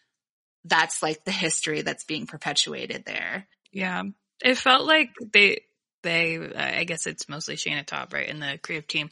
[0.65, 3.47] that's like the history that's being perpetuated there.
[3.71, 4.03] Yeah.
[4.43, 5.61] It felt like they,
[6.03, 8.27] they, I guess it's mostly Shaina Taub, right?
[8.27, 9.11] And the creative team,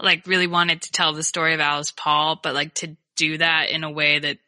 [0.00, 3.68] like really wanted to tell the story of Alice Paul, but like to do that
[3.70, 4.38] in a way that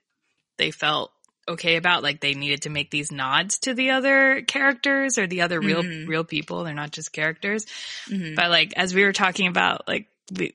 [0.57, 1.11] they felt
[1.49, 2.03] okay about.
[2.03, 5.83] Like they needed to make these nods to the other characters or the other real,
[5.83, 6.07] Mhm.
[6.09, 6.65] real people.
[6.65, 7.67] They're not just characters.
[8.09, 8.37] Mhm.
[8.37, 10.07] But like, as we were talking about, like,
[10.37, 10.55] we,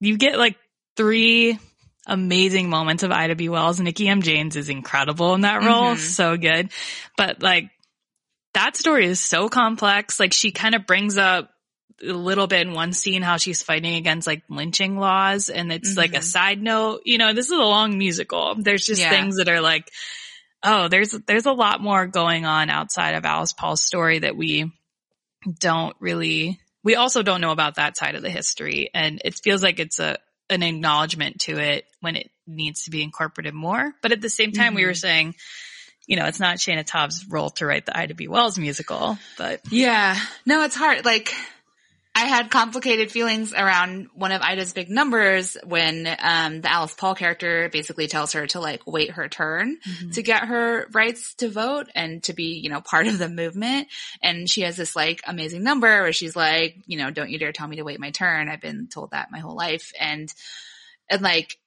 [0.00, 0.56] you get like
[0.96, 1.58] three
[2.06, 3.48] amazing moments of Ida B.
[3.48, 3.80] Wells.
[3.80, 4.22] Nikki M.
[4.22, 5.94] James is incredible in that role.
[5.94, 5.98] Mhm.
[5.98, 6.70] So good.
[7.16, 7.70] But like,
[8.52, 10.20] that story is so complex.
[10.20, 11.50] Like, she kind of brings up
[12.02, 15.96] a little bit in one scene how she's fighting against like lynching laws and it's
[15.96, 16.22] like a Mhm.
[16.24, 17.02] side note.
[17.04, 18.54] You know, this is a long musical.
[18.58, 19.10] There's just Yeah.
[19.10, 19.90] things that are like,
[20.62, 24.72] oh, there's, there's a lot more going on outside of Alice Paul's story that we
[25.60, 28.90] don't really, we also don't know about that side of the history.
[28.94, 30.16] And it feels like it's a,
[30.50, 33.92] an acknowledgement to it when it needs to be incorporated more.
[34.02, 35.00] But at the same time, we were Mhm.
[35.00, 35.34] saying,
[36.06, 38.28] you know, it's not Shaina Taub's role to write the Ida B.
[38.28, 40.18] Wells musical, but Yeah.
[40.44, 41.04] No, it's hard.
[41.06, 41.34] Like,
[42.16, 47.16] I had complicated feelings around one of Ida's big numbers when um, the Alice Paul
[47.16, 49.78] character basically tells her to like wait her turn
[50.12, 53.88] to get her rights to vote and to be, you know, part of the movement.
[54.22, 57.52] And she has this like amazing number where she's like, you know, don't you dare
[57.52, 58.48] tell me to wait my turn.
[58.48, 59.92] I've been told that my whole life.
[59.98, 60.32] And,
[61.10, 61.58] and like,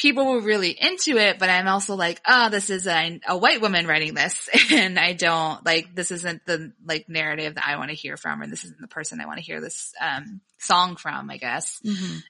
[0.00, 3.60] people were really into it, but I'm also like, oh, this is a, a white
[3.60, 4.48] woman writing this.
[4.72, 8.40] And I don't like, this isn't the like narrative that I want to hear from,
[8.40, 11.80] or this isn't the person I want to hear this, um, song from, I guess.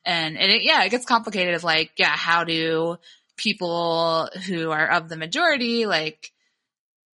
[0.04, 2.96] And, and it, yeah, it gets complicated of like, yeah, how do
[3.36, 6.32] people who are of the majority, like,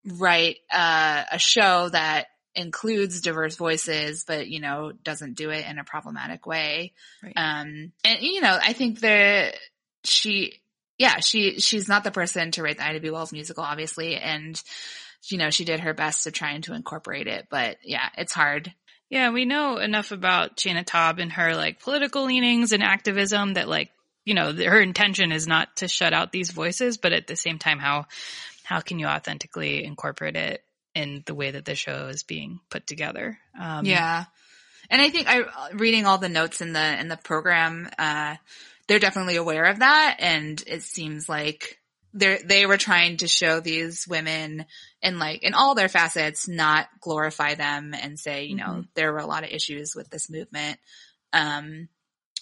[0.06, 5.78] write, uh, a show that includes diverse voices, but, you know, doesn't do it in
[5.78, 6.94] a problematic way.
[7.22, 7.34] Right.
[7.36, 9.54] Um, and, you know, I think that
[10.08, 10.60] she,
[10.98, 13.10] yeah, she, she's not the person to write the Ida B.
[13.10, 14.16] Wells musical, obviously.
[14.16, 14.60] And,
[15.28, 18.32] you know, she did her best to try and to incorporate it, but yeah, it's
[18.32, 18.72] hard.
[19.08, 23.68] Yeah, we know enough about Shaina Taub and her like political leanings and activism that
[23.68, 23.90] like,
[24.24, 27.58] you know, her intention is not to shut out these voices, but at the same
[27.58, 28.06] time, how,
[28.64, 32.86] how can you authentically incorporate it in the way that the show is being put
[32.86, 33.38] together?
[33.58, 34.24] Um, Yeah.
[34.90, 38.36] And I think I, reading all the notes in the, in the program, uh,
[38.88, 40.16] they're definitely aware of that.
[40.20, 41.78] And it seems like
[42.12, 44.64] they're, they were trying to show these women
[45.02, 48.88] in like, in all their facets, not glorify them and say, you know, Mhm.
[48.94, 50.78] there were a lot of issues with this movement.
[51.32, 51.88] Um,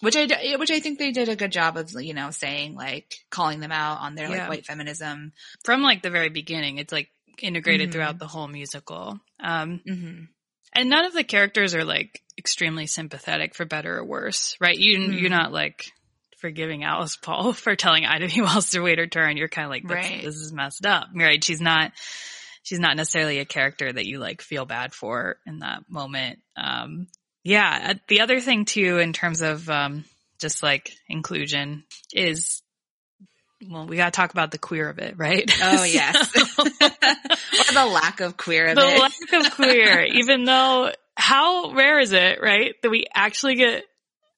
[0.00, 3.14] which I, which I think they did a good job of, you know, saying like
[3.30, 4.40] calling them out on their Yeah.
[4.42, 5.32] like white feminism.
[5.64, 7.92] From like the very beginning, it's like integrated Mhm.
[7.92, 9.18] throughout the whole musical.
[9.40, 10.24] Um, Mm-hmm.
[10.74, 14.76] and none of the characters are like extremely sympathetic for better or worse, right?
[14.76, 15.20] You, Mhm.
[15.20, 15.90] you're not like
[16.44, 18.42] forgiving Alice Paul for telling Ida B.
[18.42, 19.38] Wells to wait her turn.
[19.38, 20.22] You're kind of like, Right.
[20.22, 21.42] this is messed up, right?
[21.42, 21.92] She's not,
[22.64, 26.40] she's not necessarily a character that you like feel bad for in that moment.
[26.54, 27.06] Um,
[27.44, 27.92] yeah.
[27.92, 30.04] uh, The other thing too, in terms of, um,
[30.38, 32.60] just like inclusion is,
[33.66, 35.50] well, we got to talk about the queer of it, right?
[35.62, 36.64] Oh yes, or
[37.72, 38.94] the lack of queer of the it.
[38.94, 42.74] The lack of queer, even though how rare is it, right?
[42.82, 43.84] That we actually get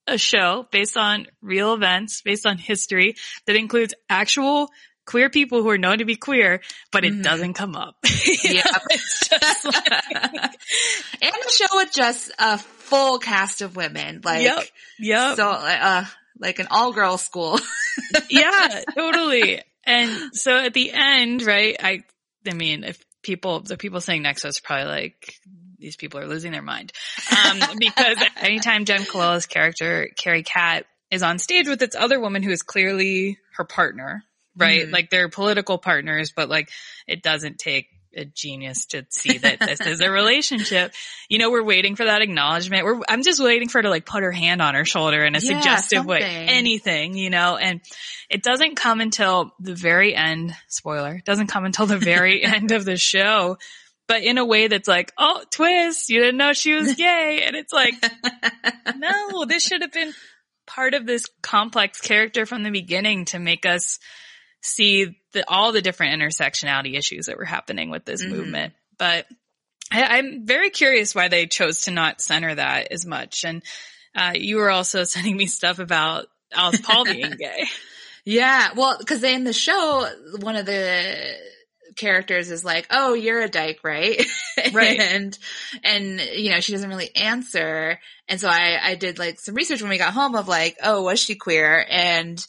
[0.07, 3.15] a show based on real events, based on history
[3.47, 4.69] that includes actual
[5.07, 7.23] queer people who are known to be queer, but it Mhm.
[7.23, 7.97] doesn't come up.
[8.43, 8.63] Yeah.
[9.65, 10.61] like-
[11.23, 14.65] and a show with just a full cast of women, like Yep.
[14.99, 15.37] Yep.
[15.37, 16.05] so, uh,
[16.39, 17.59] like an all girl school.
[18.31, 19.63] yeah, totally.
[19.85, 21.77] And so at the end, right?
[21.83, 22.03] I,
[22.49, 25.35] I mean, if people, the people saying next to us probably like,
[25.79, 26.93] these people are losing their mind.
[27.31, 32.43] Um, because anytime Jenn Colella's character, Carrie Catt, is on stage with this other woman
[32.43, 34.25] who is clearly her partner,
[34.57, 34.87] right?
[34.87, 34.93] Mhm.
[34.93, 36.71] Like they're political partners, but like
[37.07, 40.93] it doesn't take a genius to see that this is a relationship.
[41.29, 42.85] You know, we're waiting for that acknowledgement.
[42.85, 45.35] We're, I'm just waiting for her to like put her hand on her shoulder in
[45.35, 46.23] a Yeah, suggestive way.
[46.23, 47.81] Anything, you know, and
[48.31, 52.85] it doesn't come until the very end, spoiler, doesn't come until the very end of
[52.85, 53.59] the show,
[54.09, 57.43] but in a way that's like, oh, twist, you didn't know she was gay.
[57.47, 57.95] And it's like,
[58.97, 60.13] no, this should have been
[60.67, 63.99] part of this complex character from the beginning to make us
[64.63, 68.31] see the, all the different intersectionality issues that were happening with this Mhm.
[68.31, 68.75] movement.
[68.99, 69.27] But
[69.93, 73.45] I, I'm very curious why they chose to not center that as much.
[73.45, 73.63] And
[74.15, 77.65] uh, you were also sending me stuff about Alice Paul being gay.
[78.25, 80.09] Yeah, well, because in the show,
[80.41, 81.37] one of the
[81.97, 84.25] characters is like, "Oh, you're a dyke, right?"
[84.73, 84.99] Right.
[84.99, 85.39] and
[85.85, 89.83] and you know she doesn't really answer, and so I I did like some research
[89.83, 92.45] when we got home of like, "Oh, was she queer?" and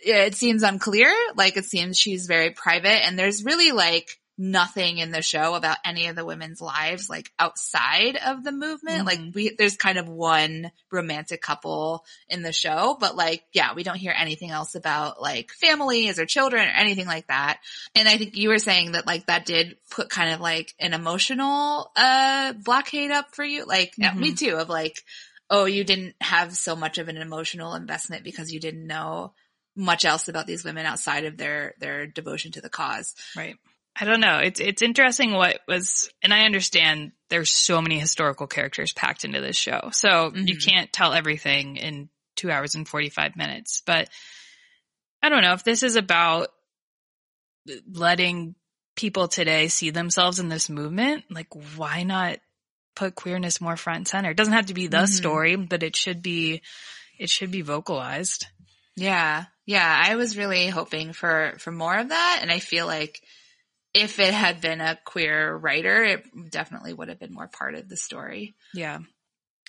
[0.00, 1.12] it seems unclear.
[1.36, 5.76] Like it seems she's very private, and there's really like nothing in the show about
[5.84, 9.06] any of the women's lives like outside of the movement.
[9.06, 9.34] Like Mhm.
[9.34, 13.96] we there's kind of one romantic couple in the show, but like yeah, we don't
[13.96, 17.60] hear anything else about like families or children or anything like that.
[17.94, 20.94] And I think you were saying that like that did put kind of like an
[20.94, 23.64] emotional uh blockade up for you.
[23.66, 25.00] Like yeah, me too of like
[25.50, 29.32] oh, you didn't have so much of an emotional investment because you didn't know
[29.76, 33.14] much else about these women outside of their their devotion to the cause.
[33.36, 33.56] Right.
[33.98, 34.38] I don't know.
[34.38, 39.40] It's it's interesting what was, and I understand there's so many historical characters packed into
[39.40, 40.64] this show, so you Mhm.
[40.64, 43.82] can't tell everything in two hours and forty five minutes.
[43.86, 44.08] But
[45.22, 46.48] I don't know if this is about
[47.90, 48.54] letting
[48.96, 51.24] people today see themselves in this movement.
[51.30, 52.38] Like, why not
[52.94, 54.30] put queerness more front and center?
[54.30, 55.08] It doesn't have to be the Mhm.
[55.08, 56.62] story, but it should be.
[57.18, 58.46] It should be vocalized.
[58.96, 59.44] Yeah.
[59.66, 60.02] Yeah.
[60.04, 62.40] I was really hoping for, for more of that.
[62.42, 63.22] And I feel like
[63.94, 67.88] if it had been a queer writer, it definitely would have been more part of
[67.88, 68.54] the story.
[68.74, 68.98] Yeah.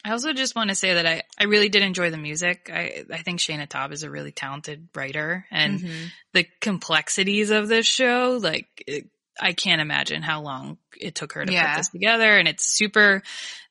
[0.04, 2.70] I also just want to say that I, I really did enjoy the music.
[2.72, 6.12] I, I think Shaina Taub is a really talented writer and Mhm.
[6.34, 9.10] the complexities of this show, like it,
[9.40, 11.68] I can't imagine how long it took her to Yeah.
[11.68, 13.24] put this together and it's super,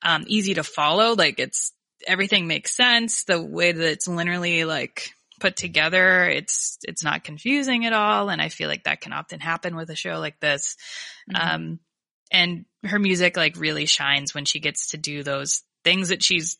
[0.02, 1.14] um, easy to follow.
[1.14, 1.72] Like it's,
[2.06, 3.24] everything makes sense.
[3.24, 5.10] The way that it's linearly like
[5.44, 8.30] put together, it's, it's not confusing at all.
[8.30, 10.76] And I feel like that can often happen with a show like this.
[11.30, 11.54] Mhm.
[11.54, 11.78] Um,
[12.32, 16.56] and her music like really shines when she gets to do those things that she's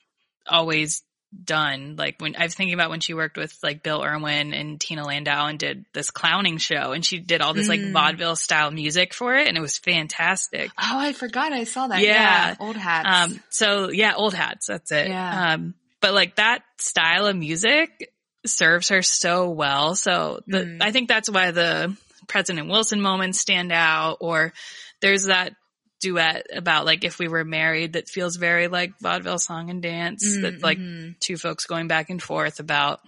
[0.46, 1.02] always
[1.44, 1.96] done.
[1.96, 5.04] Like when I was thinking about when she worked with like Bill Irwin and Tina
[5.04, 7.92] Landau and did this clowning show and she did all this like Mm.
[7.92, 10.70] vaudeville style music for it and it was fantastic.
[10.78, 12.00] Oh, I forgot I saw that.
[12.00, 12.10] Yeah.
[12.12, 12.54] Yeah.
[12.60, 13.08] Old hats.
[13.32, 14.66] Um, so yeah, old hats.
[14.66, 15.08] That's it.
[15.08, 15.54] Yeah.
[15.54, 18.10] Um, but like that style of music
[18.46, 19.94] serves her so well.
[19.94, 20.82] So the, Mm.
[20.82, 24.52] I think that's why the President Wilson moments stand out or
[25.00, 25.54] there's that
[26.00, 30.22] duet about like if we were married that feels very like vaudeville song and dance
[30.36, 31.18] Mm, that's like mhm.
[31.18, 33.00] two folks going back and forth about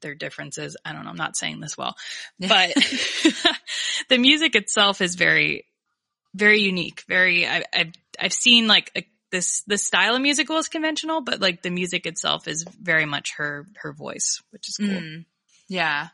[0.00, 0.76] their differences.
[0.84, 1.10] I don't know.
[1.10, 1.94] I'm not saying this well,
[2.38, 2.72] but
[4.08, 5.66] the music itself is very,
[6.34, 7.04] very unique.
[7.08, 11.40] Very, I, I've, I've seen like a, this, the style of musical is conventional, but
[11.40, 14.88] like the music itself is very much her, her voice, which is cool.
[14.88, 15.24] Mm.
[15.68, 16.08] Yeah.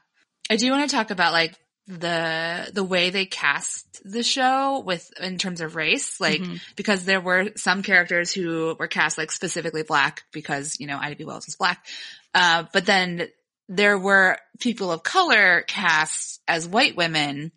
[0.51, 1.55] I do want to talk about like
[1.89, 6.61] the the way they cast the show with in terms of race like Mhm.
[6.75, 11.15] because there were some characters who were cast like specifically black because you know Ida
[11.15, 11.87] B Wells was black
[12.35, 13.29] uh but then
[13.69, 17.53] there were people of color cast as white women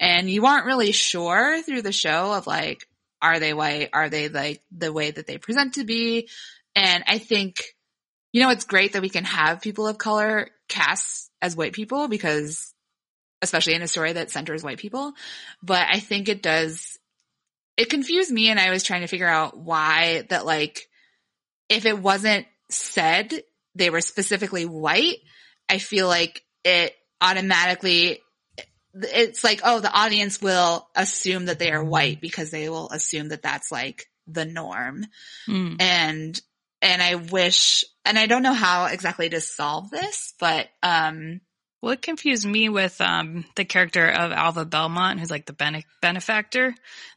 [0.00, 2.87] and you aren't really sure through the show of like,
[3.20, 3.90] are they white?
[3.92, 6.28] Are they like the way that they present to be?
[6.74, 7.62] And I think,
[8.32, 12.08] you know, it's great that we can have people of color cast as white people
[12.08, 12.72] because
[13.42, 15.12] especially in a story that centers white people.
[15.62, 16.98] But I think it does,
[17.76, 20.88] it confused me and I was trying to figure out why that like,
[21.68, 23.42] if it wasn't said
[23.74, 25.18] they were specifically white,
[25.68, 28.20] I feel like it automatically,
[29.02, 33.28] it's like, oh, the audience will assume that they are white because they will assume
[33.28, 35.06] that that's like the norm.
[35.48, 35.76] Mm.
[35.80, 36.40] And,
[36.82, 41.40] and I wish, and I don't know how exactly to solve this, but, um,
[41.80, 45.84] Well, it confused me with um, the character of Alva Belmont, who's like the bene-
[46.02, 46.74] benefactor,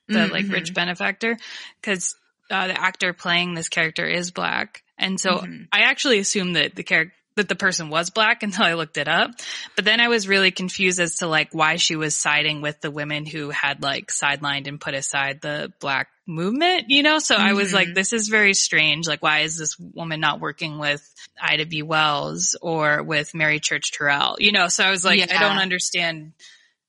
[0.08, 0.52] the like Mhm.
[0.52, 1.38] rich benefactor,
[1.82, 2.16] because
[2.52, 5.68] uh, the actor playing this character is black, and so Mhm.
[5.72, 9.08] I actually assumed that the character that the person was black until I looked it
[9.08, 9.32] up.
[9.76, 12.92] But then I was really confused as to like why she was siding with the
[12.92, 17.20] women who had like sidelined and put aside the black movement, you know?
[17.20, 17.96] So I was like, Mhm.
[17.96, 19.08] this is very strange.
[19.08, 21.02] Like, why is this woman not working with
[21.42, 21.82] Ida B.
[21.84, 24.36] Wells or with Mary Church Terrell?
[24.40, 26.34] You know, so I was like, I don't understand.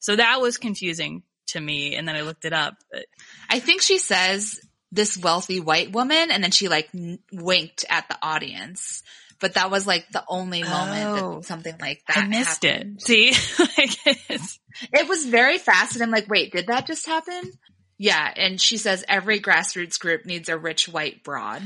[0.01, 1.95] So that was confusing to me.
[1.97, 2.75] And then I looked it up.
[2.91, 3.07] But
[3.49, 8.09] I think she says this wealthy white woman and then she like n- winked at
[8.09, 9.03] the audience.
[9.43, 11.35] But that was like the only moment Oh.
[11.41, 13.01] that something like that I missed happened.
[13.03, 13.03] it.
[13.03, 13.33] See?
[14.93, 17.53] It was very fast and I'm like, wait, did that just happen?
[17.99, 18.33] Yeah.
[18.35, 21.63] And she says every grassroots group needs a rich white broad.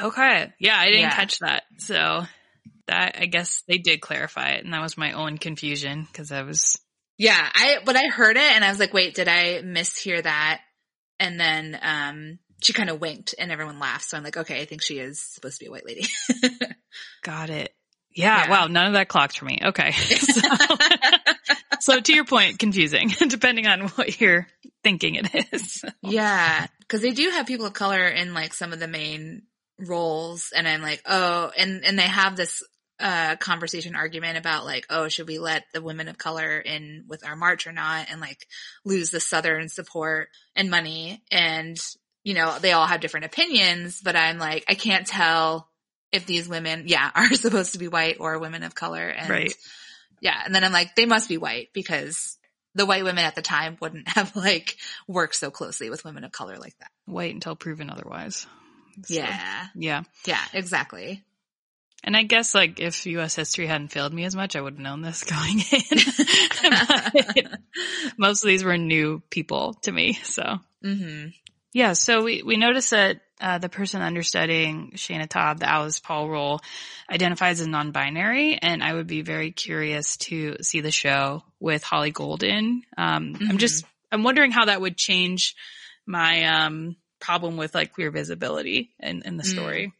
[0.00, 0.52] okay.
[0.58, 0.76] Yeah.
[0.76, 1.14] I didn't Yeah.
[1.14, 1.62] catch that.
[1.78, 2.24] So
[2.88, 4.64] that, I guess they did clarify it.
[4.64, 6.76] And that was my own confusion because I was,
[7.18, 7.38] Yeah.
[7.54, 10.60] I, but I heard it and I was like, wait, did I mishear that?
[11.20, 14.04] And then, um, she kind of winked and everyone laughed.
[14.04, 16.06] So I'm like, okay, I think she is supposed to be a white lady.
[17.22, 17.74] got it.
[18.14, 18.50] Yeah, Yeah.
[18.50, 18.66] Wow.
[18.68, 19.60] None of that clocked for me.
[19.62, 19.92] Okay.
[21.80, 24.46] So, so to your point, confusing depending on what you're
[24.82, 25.84] thinking it is.
[26.02, 29.42] Yeah, because they do have people of color in like some of the main
[29.78, 32.62] roles, and I'm like, oh, and and they have this
[33.00, 37.26] uh conversation argument about like, oh, should we let the women of color in with
[37.26, 38.46] our march or not, and like
[38.84, 41.76] lose the southern support and money, and
[42.24, 45.68] you know they all have different opinions, but I'm like, I can't tell
[46.10, 49.54] if these women, yeah, are supposed to be white or women of color, and Right.
[50.20, 52.36] yeah, and then I'm like, they must be white because
[52.74, 56.32] the white women at the time wouldn't have like worked so closely with women of
[56.32, 56.90] color like that.
[57.06, 58.46] Wait until proven otherwise.
[59.04, 59.66] So, Yeah.
[59.74, 60.02] Yeah.
[60.26, 61.24] Yeah, exactly.
[62.02, 64.80] And I guess like if US history hadn't failed me as much, I would have
[64.80, 67.48] known this going in.
[68.18, 70.14] Most of these were new people to me.
[70.22, 71.26] So hmm
[71.74, 76.30] yeah, so we, we noticed that uh, the person understudying Shaina Taub, the Alice Paul
[76.30, 76.60] role,
[77.10, 82.12] identifies as non-binary, and I would be very curious to see the show with Holly
[82.12, 82.84] Golden.
[82.96, 85.56] Um, I'm just I'm wondering how that would change
[86.06, 89.52] my um, problem with like queer visibility in, in the Mm.
[89.52, 89.92] story.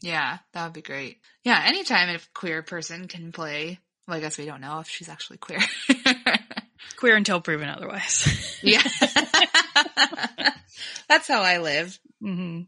[0.00, 1.18] Yeah, that would be great.
[1.44, 5.08] Yeah, anytime a queer person can play, well, I guess we don't know if she's
[5.08, 5.60] actually queer.
[6.96, 8.58] Queer until proven otherwise.
[8.62, 8.82] yeah.
[11.08, 11.98] That's how I live.
[12.20, 12.62] hmm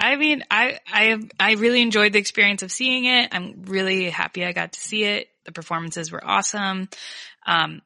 [0.00, 3.30] I mean, I, I, I really enjoyed the experience of seeing it.
[3.32, 5.28] I'm really happy I got to see it.
[5.44, 6.88] The performances were awesome.
[7.44, 7.82] Um,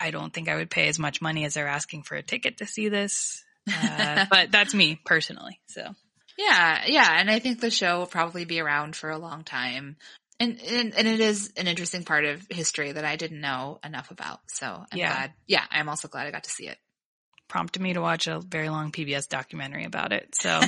[0.00, 2.58] I don't think I would pay as much money as they're asking for a ticket
[2.58, 3.44] to see this.
[3.72, 5.60] Uh, but that's me personally.
[5.66, 5.94] So
[6.36, 9.96] Yeah, yeah, and I think the show will probably be around for a long time.
[10.38, 14.10] And, and and it is an interesting part of history that I didn't know enough
[14.10, 14.40] about.
[14.48, 15.10] So I'm Yeah.
[15.10, 15.32] glad.
[15.46, 16.76] Yeah, I'm also glad I got to see it.
[17.48, 20.34] Prompted me to watch a very long PBS documentary about it.
[20.34, 20.60] So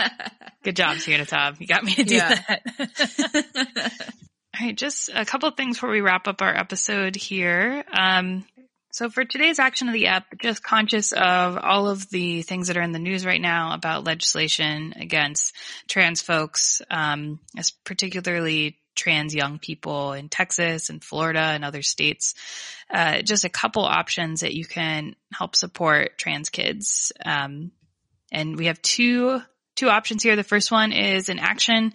[0.64, 1.60] good job, Shaina Taub.
[1.60, 2.34] You got me to do Yeah.
[2.48, 3.92] that.
[4.58, 7.84] All right, just a couple of things before we wrap up our episode here.
[7.92, 8.44] Um,
[8.90, 12.78] so for today's action of the app, just conscious of all of the things that
[12.78, 15.54] are in the news right now about legislation against
[15.88, 22.34] trans folks, um, as particularly trans young people in Texas and Florida and other states.
[22.90, 27.12] Uh, just a couple options that you can help support trans kids.
[27.24, 27.70] Um,
[28.32, 29.40] and we have two
[29.76, 30.36] two options here.
[30.36, 31.92] The first one is an action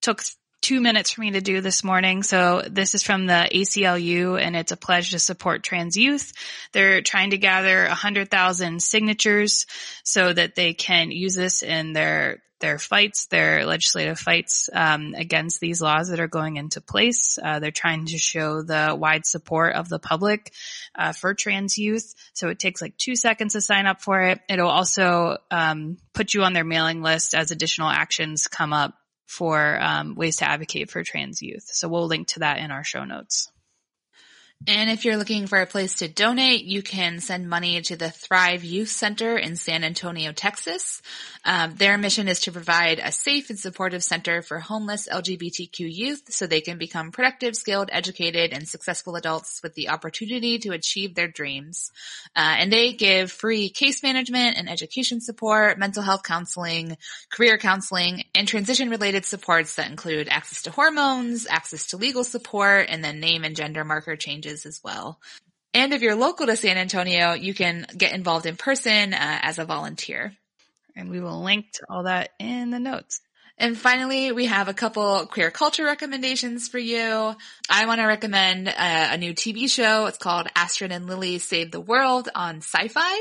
[0.00, 0.22] took
[0.60, 2.22] two minutes for me to do this morning.
[2.22, 6.32] So this is from the ACLU and it's a pledge to support trans youth.
[6.72, 9.66] They're trying to gather a hundred thousand signatures
[10.04, 15.60] so that they can use this in their their fights, their legislative fights um, against
[15.60, 17.38] these laws that are going into place.
[17.42, 20.52] Uh, they're trying to show the wide support of the public
[20.94, 22.14] uh, for trans youth.
[22.34, 24.40] So it takes like two seconds to sign up for it.
[24.48, 28.94] It'll also um, put you on their mailing list as additional actions come up
[29.26, 31.64] for um, ways to advocate for trans youth.
[31.66, 33.50] So we'll link to that in our show notes.
[34.66, 38.10] And if you're looking for a place to donate, you can send money to the
[38.10, 41.00] Thrive Youth Center in San Antonio, Texas.
[41.46, 46.24] Um, their mission is to provide a safe and supportive center for homeless LGBTQ youth
[46.28, 51.14] so they can become productive, skilled, educated, and successful adults with the opportunity to achieve
[51.14, 51.90] their dreams.
[52.36, 56.98] Uh, and they give free case management and education support, mental health counseling,
[57.30, 62.90] career counseling, and transition related supports that include access to hormones, access to legal support,
[62.90, 65.18] and then name and gender marker changes as well.
[65.72, 69.58] And if you're local to San Antonio, you can get involved in person uh, as
[69.58, 70.34] a volunteer.
[70.96, 73.20] And we will link to all that in the notes.
[73.60, 77.34] And finally, we have a couple queer culture recommendations for you.
[77.68, 80.06] I want to recommend a, a, new TV show.
[80.06, 83.18] It's called Astrid and Lily Save the World on Syfy.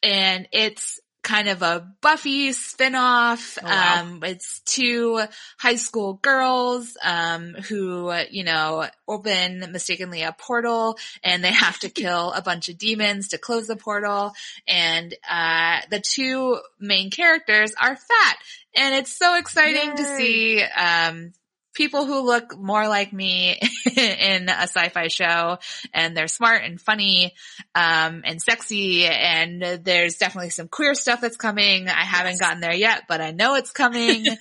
[0.00, 3.58] And it's kind of a Buffy spinoff.
[3.62, 4.00] Oh, wow.
[4.00, 5.20] Um, it's two
[5.58, 11.88] high school girls, um, who, you know, open mistakenly a portal and they have to
[11.90, 14.32] kill a bunch of demons to close the portal.
[14.66, 18.36] And, uh, the two main characters are fat.
[18.74, 21.32] And it's so exciting to see, um,
[21.72, 23.58] people who look more like me
[23.96, 25.58] in a sci-fi show
[25.94, 27.32] and they're smart and funny
[27.74, 31.88] um, and sexy and there's definitely some queer stuff that's coming.
[31.88, 34.26] I haven't gotten there yet but i know it's coming.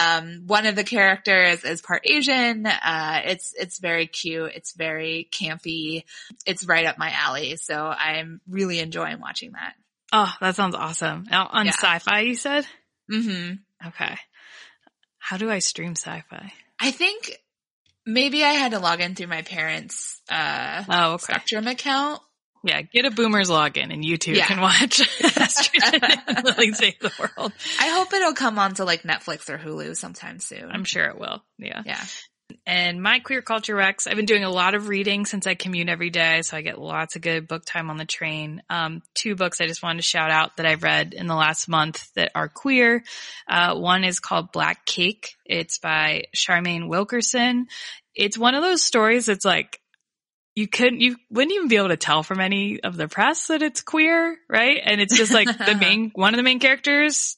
[0.00, 2.64] Um, one of the characters is part asian.
[2.66, 4.52] Uh, it's it's very cute.
[4.54, 6.04] It's very campy.
[6.46, 7.56] It's right up my alley.
[7.56, 9.74] So i'm really enjoying watching that.
[10.12, 11.26] Oh, that sounds awesome.
[11.30, 11.72] On Yeah.
[11.72, 12.66] Syfy, you said?
[13.10, 13.52] hmm
[13.86, 14.16] Okay.
[15.26, 16.50] How do I stream Syfy?
[16.80, 17.32] i think
[18.04, 21.22] maybe i had to log in through my parents uh Oh, okay.
[21.32, 22.20] spectrum account
[22.62, 24.46] Yeah, get a boomer's login and you two Yeah.
[24.46, 25.00] can watch
[26.44, 27.52] Lily Save the World.
[27.80, 30.68] I hope it'll come onto like Netflix or Hulu sometime soon.
[30.70, 31.42] I'm sure it will.
[31.58, 31.82] Yeah.
[31.86, 32.04] yeah.
[32.68, 35.88] And my queer culture Rex, I've been doing a lot of reading since I commute
[35.88, 38.62] every day, so I get lots of good book time on the train.
[38.68, 41.68] Um, two books I just wanted to shout out that I've read in the last
[41.68, 43.04] month that are queer.
[43.48, 45.36] Uh, one is called Black Cake.
[45.44, 47.66] It's by Charmaine Wilkerson.
[48.14, 49.80] It's one of those stories that's like,
[50.56, 53.62] you couldn't, you wouldn't even be able to tell from any of the press that
[53.62, 54.80] it's queer, right?
[54.82, 57.36] And it's just like the main, one of the main characters,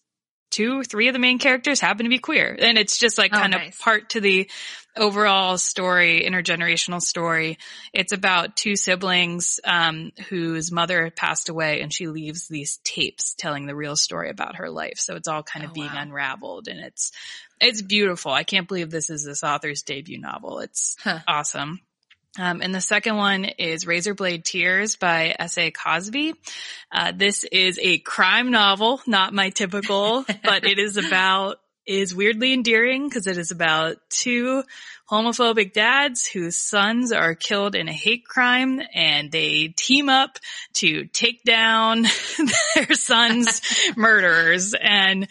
[0.51, 2.57] two, three of the main characters happen to be queer.
[2.59, 3.75] And it's just like Oh, kind nice.
[3.75, 4.51] of part to the
[4.97, 7.59] overall story, intergenerational story.
[7.93, 13.67] It's about two siblings, um, whose mother passed away and she leaves these tapes telling
[13.67, 14.99] the real story about her life.
[14.99, 16.03] So it's all kind of Oh, being wow.
[16.03, 17.13] unraveled and it's,
[17.61, 18.33] it's beautiful.
[18.33, 20.61] I can't believe this is this author's debut novel.
[20.61, 21.21] It's Huh.
[21.29, 21.81] awesome.
[22.39, 25.73] Um, and the second one is Razorblade Tears by S.A.
[25.73, 26.35] Cosby.
[26.93, 32.53] Uh, this is a crime novel, not my typical, but it is about, is weirdly
[32.53, 34.63] endearing because it is about two
[35.11, 40.39] homophobic dads whose sons are killed in a hate crime and they team up
[40.75, 42.05] to take down
[42.75, 43.61] their sons'
[43.97, 44.75] murderers.
[44.81, 45.27] And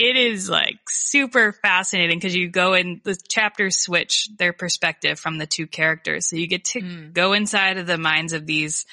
[0.00, 5.38] it is like super fascinating because you go in the chapters switch their perspective from
[5.38, 6.26] the two characters.
[6.28, 7.12] So you get to Mm.
[7.12, 8.86] go inside of the minds of these,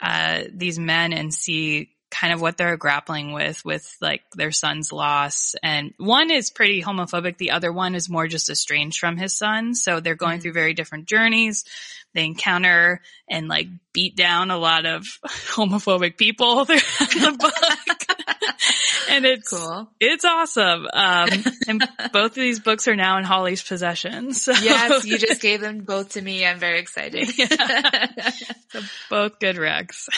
[0.00, 4.92] uh, these men and see kind of what they're grappling with, with like their son's
[4.92, 5.56] loss.
[5.64, 7.38] And one is pretty homophobic.
[7.38, 9.74] The other one is more just estranged from his son.
[9.74, 10.42] So they're going Mhm.
[10.42, 11.64] through very different journeys.
[12.12, 18.18] They encounter and like beat down a lot of homophobic people throughout the book.
[19.10, 19.88] and it's Cool.
[20.00, 20.86] it's awesome.
[20.92, 21.28] Um,
[21.68, 24.34] and both of these books are now in Holly's possession.
[24.34, 26.44] So Yes, you just gave them both to me.
[26.44, 27.28] I'm very excited.
[27.28, 28.80] so
[29.10, 30.08] both good recs.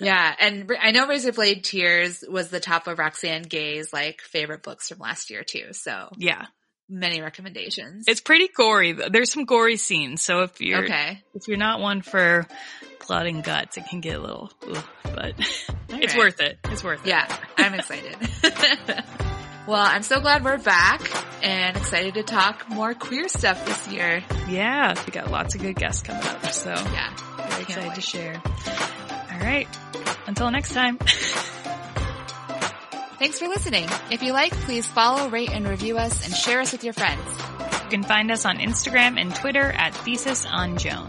[0.00, 0.34] yeah.
[0.38, 4.98] And I know Razorblade Tears was the top of Roxane Gay's like favorite books from
[4.98, 5.72] last year too.
[5.72, 6.46] So yeah,
[6.92, 8.04] many recommendations.
[8.06, 8.92] it's pretty gory.
[8.92, 10.22] There's some gory scenes.
[10.22, 11.22] So if you're okay.
[11.34, 12.46] if you're not one for
[13.08, 15.34] blood and guts, it can get a little, ugh, but
[15.88, 16.58] it's worth it.
[16.64, 17.08] It's worth it.
[17.08, 18.16] Yeah, I'm excited.
[19.66, 21.00] well, I'm so glad we're back
[21.42, 24.22] and excited to talk more queer stuff this year.
[24.48, 26.46] Yeah, we got lots of good guests coming up.
[26.52, 27.14] So Yeah.
[27.48, 28.40] very excited to share.
[29.32, 29.66] All right.
[30.26, 30.98] Until next time.
[33.22, 33.86] Thanks for listening.
[34.10, 37.22] If you like, please follow, rate, and review us and share us with your friends.
[37.84, 41.06] You can find us on Instagram and Twitter at Thesis on Joan.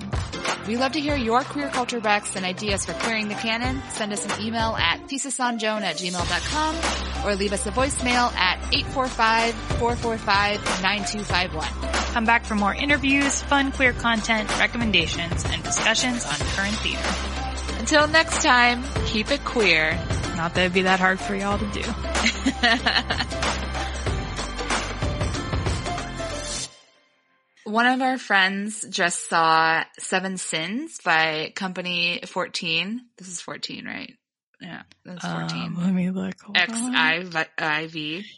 [0.68, 3.82] We love to hear your queer culture recs and ideas for clearing the canon.
[3.90, 8.60] Send us an email at thesisonjoan at gmail.com or leave us a voicemail at
[9.80, 12.14] 845-445-9251.
[12.14, 17.10] Come back for more interviews, fun queer content, recommendations, and discussions on current theater.
[17.80, 20.00] Until next time, keep it queer.
[20.36, 21.82] Not that it'd be that hard for y'all to do.
[27.64, 33.02] one of our friends just saw Seven Sins by Company 14.
[33.18, 34.14] This is 14, right?
[34.62, 35.42] Yeah, that's 14.
[35.42, 36.40] Um, let me look.
[36.42, 36.96] Hold X on.
[36.96, 37.26] I
[37.58, 38.26] I V.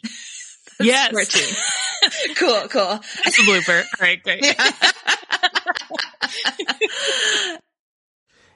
[0.81, 1.11] Yes.
[1.11, 2.35] 14.
[2.37, 2.99] cool, cool.
[3.25, 3.81] It's a blooper.
[3.81, 4.43] All right, great.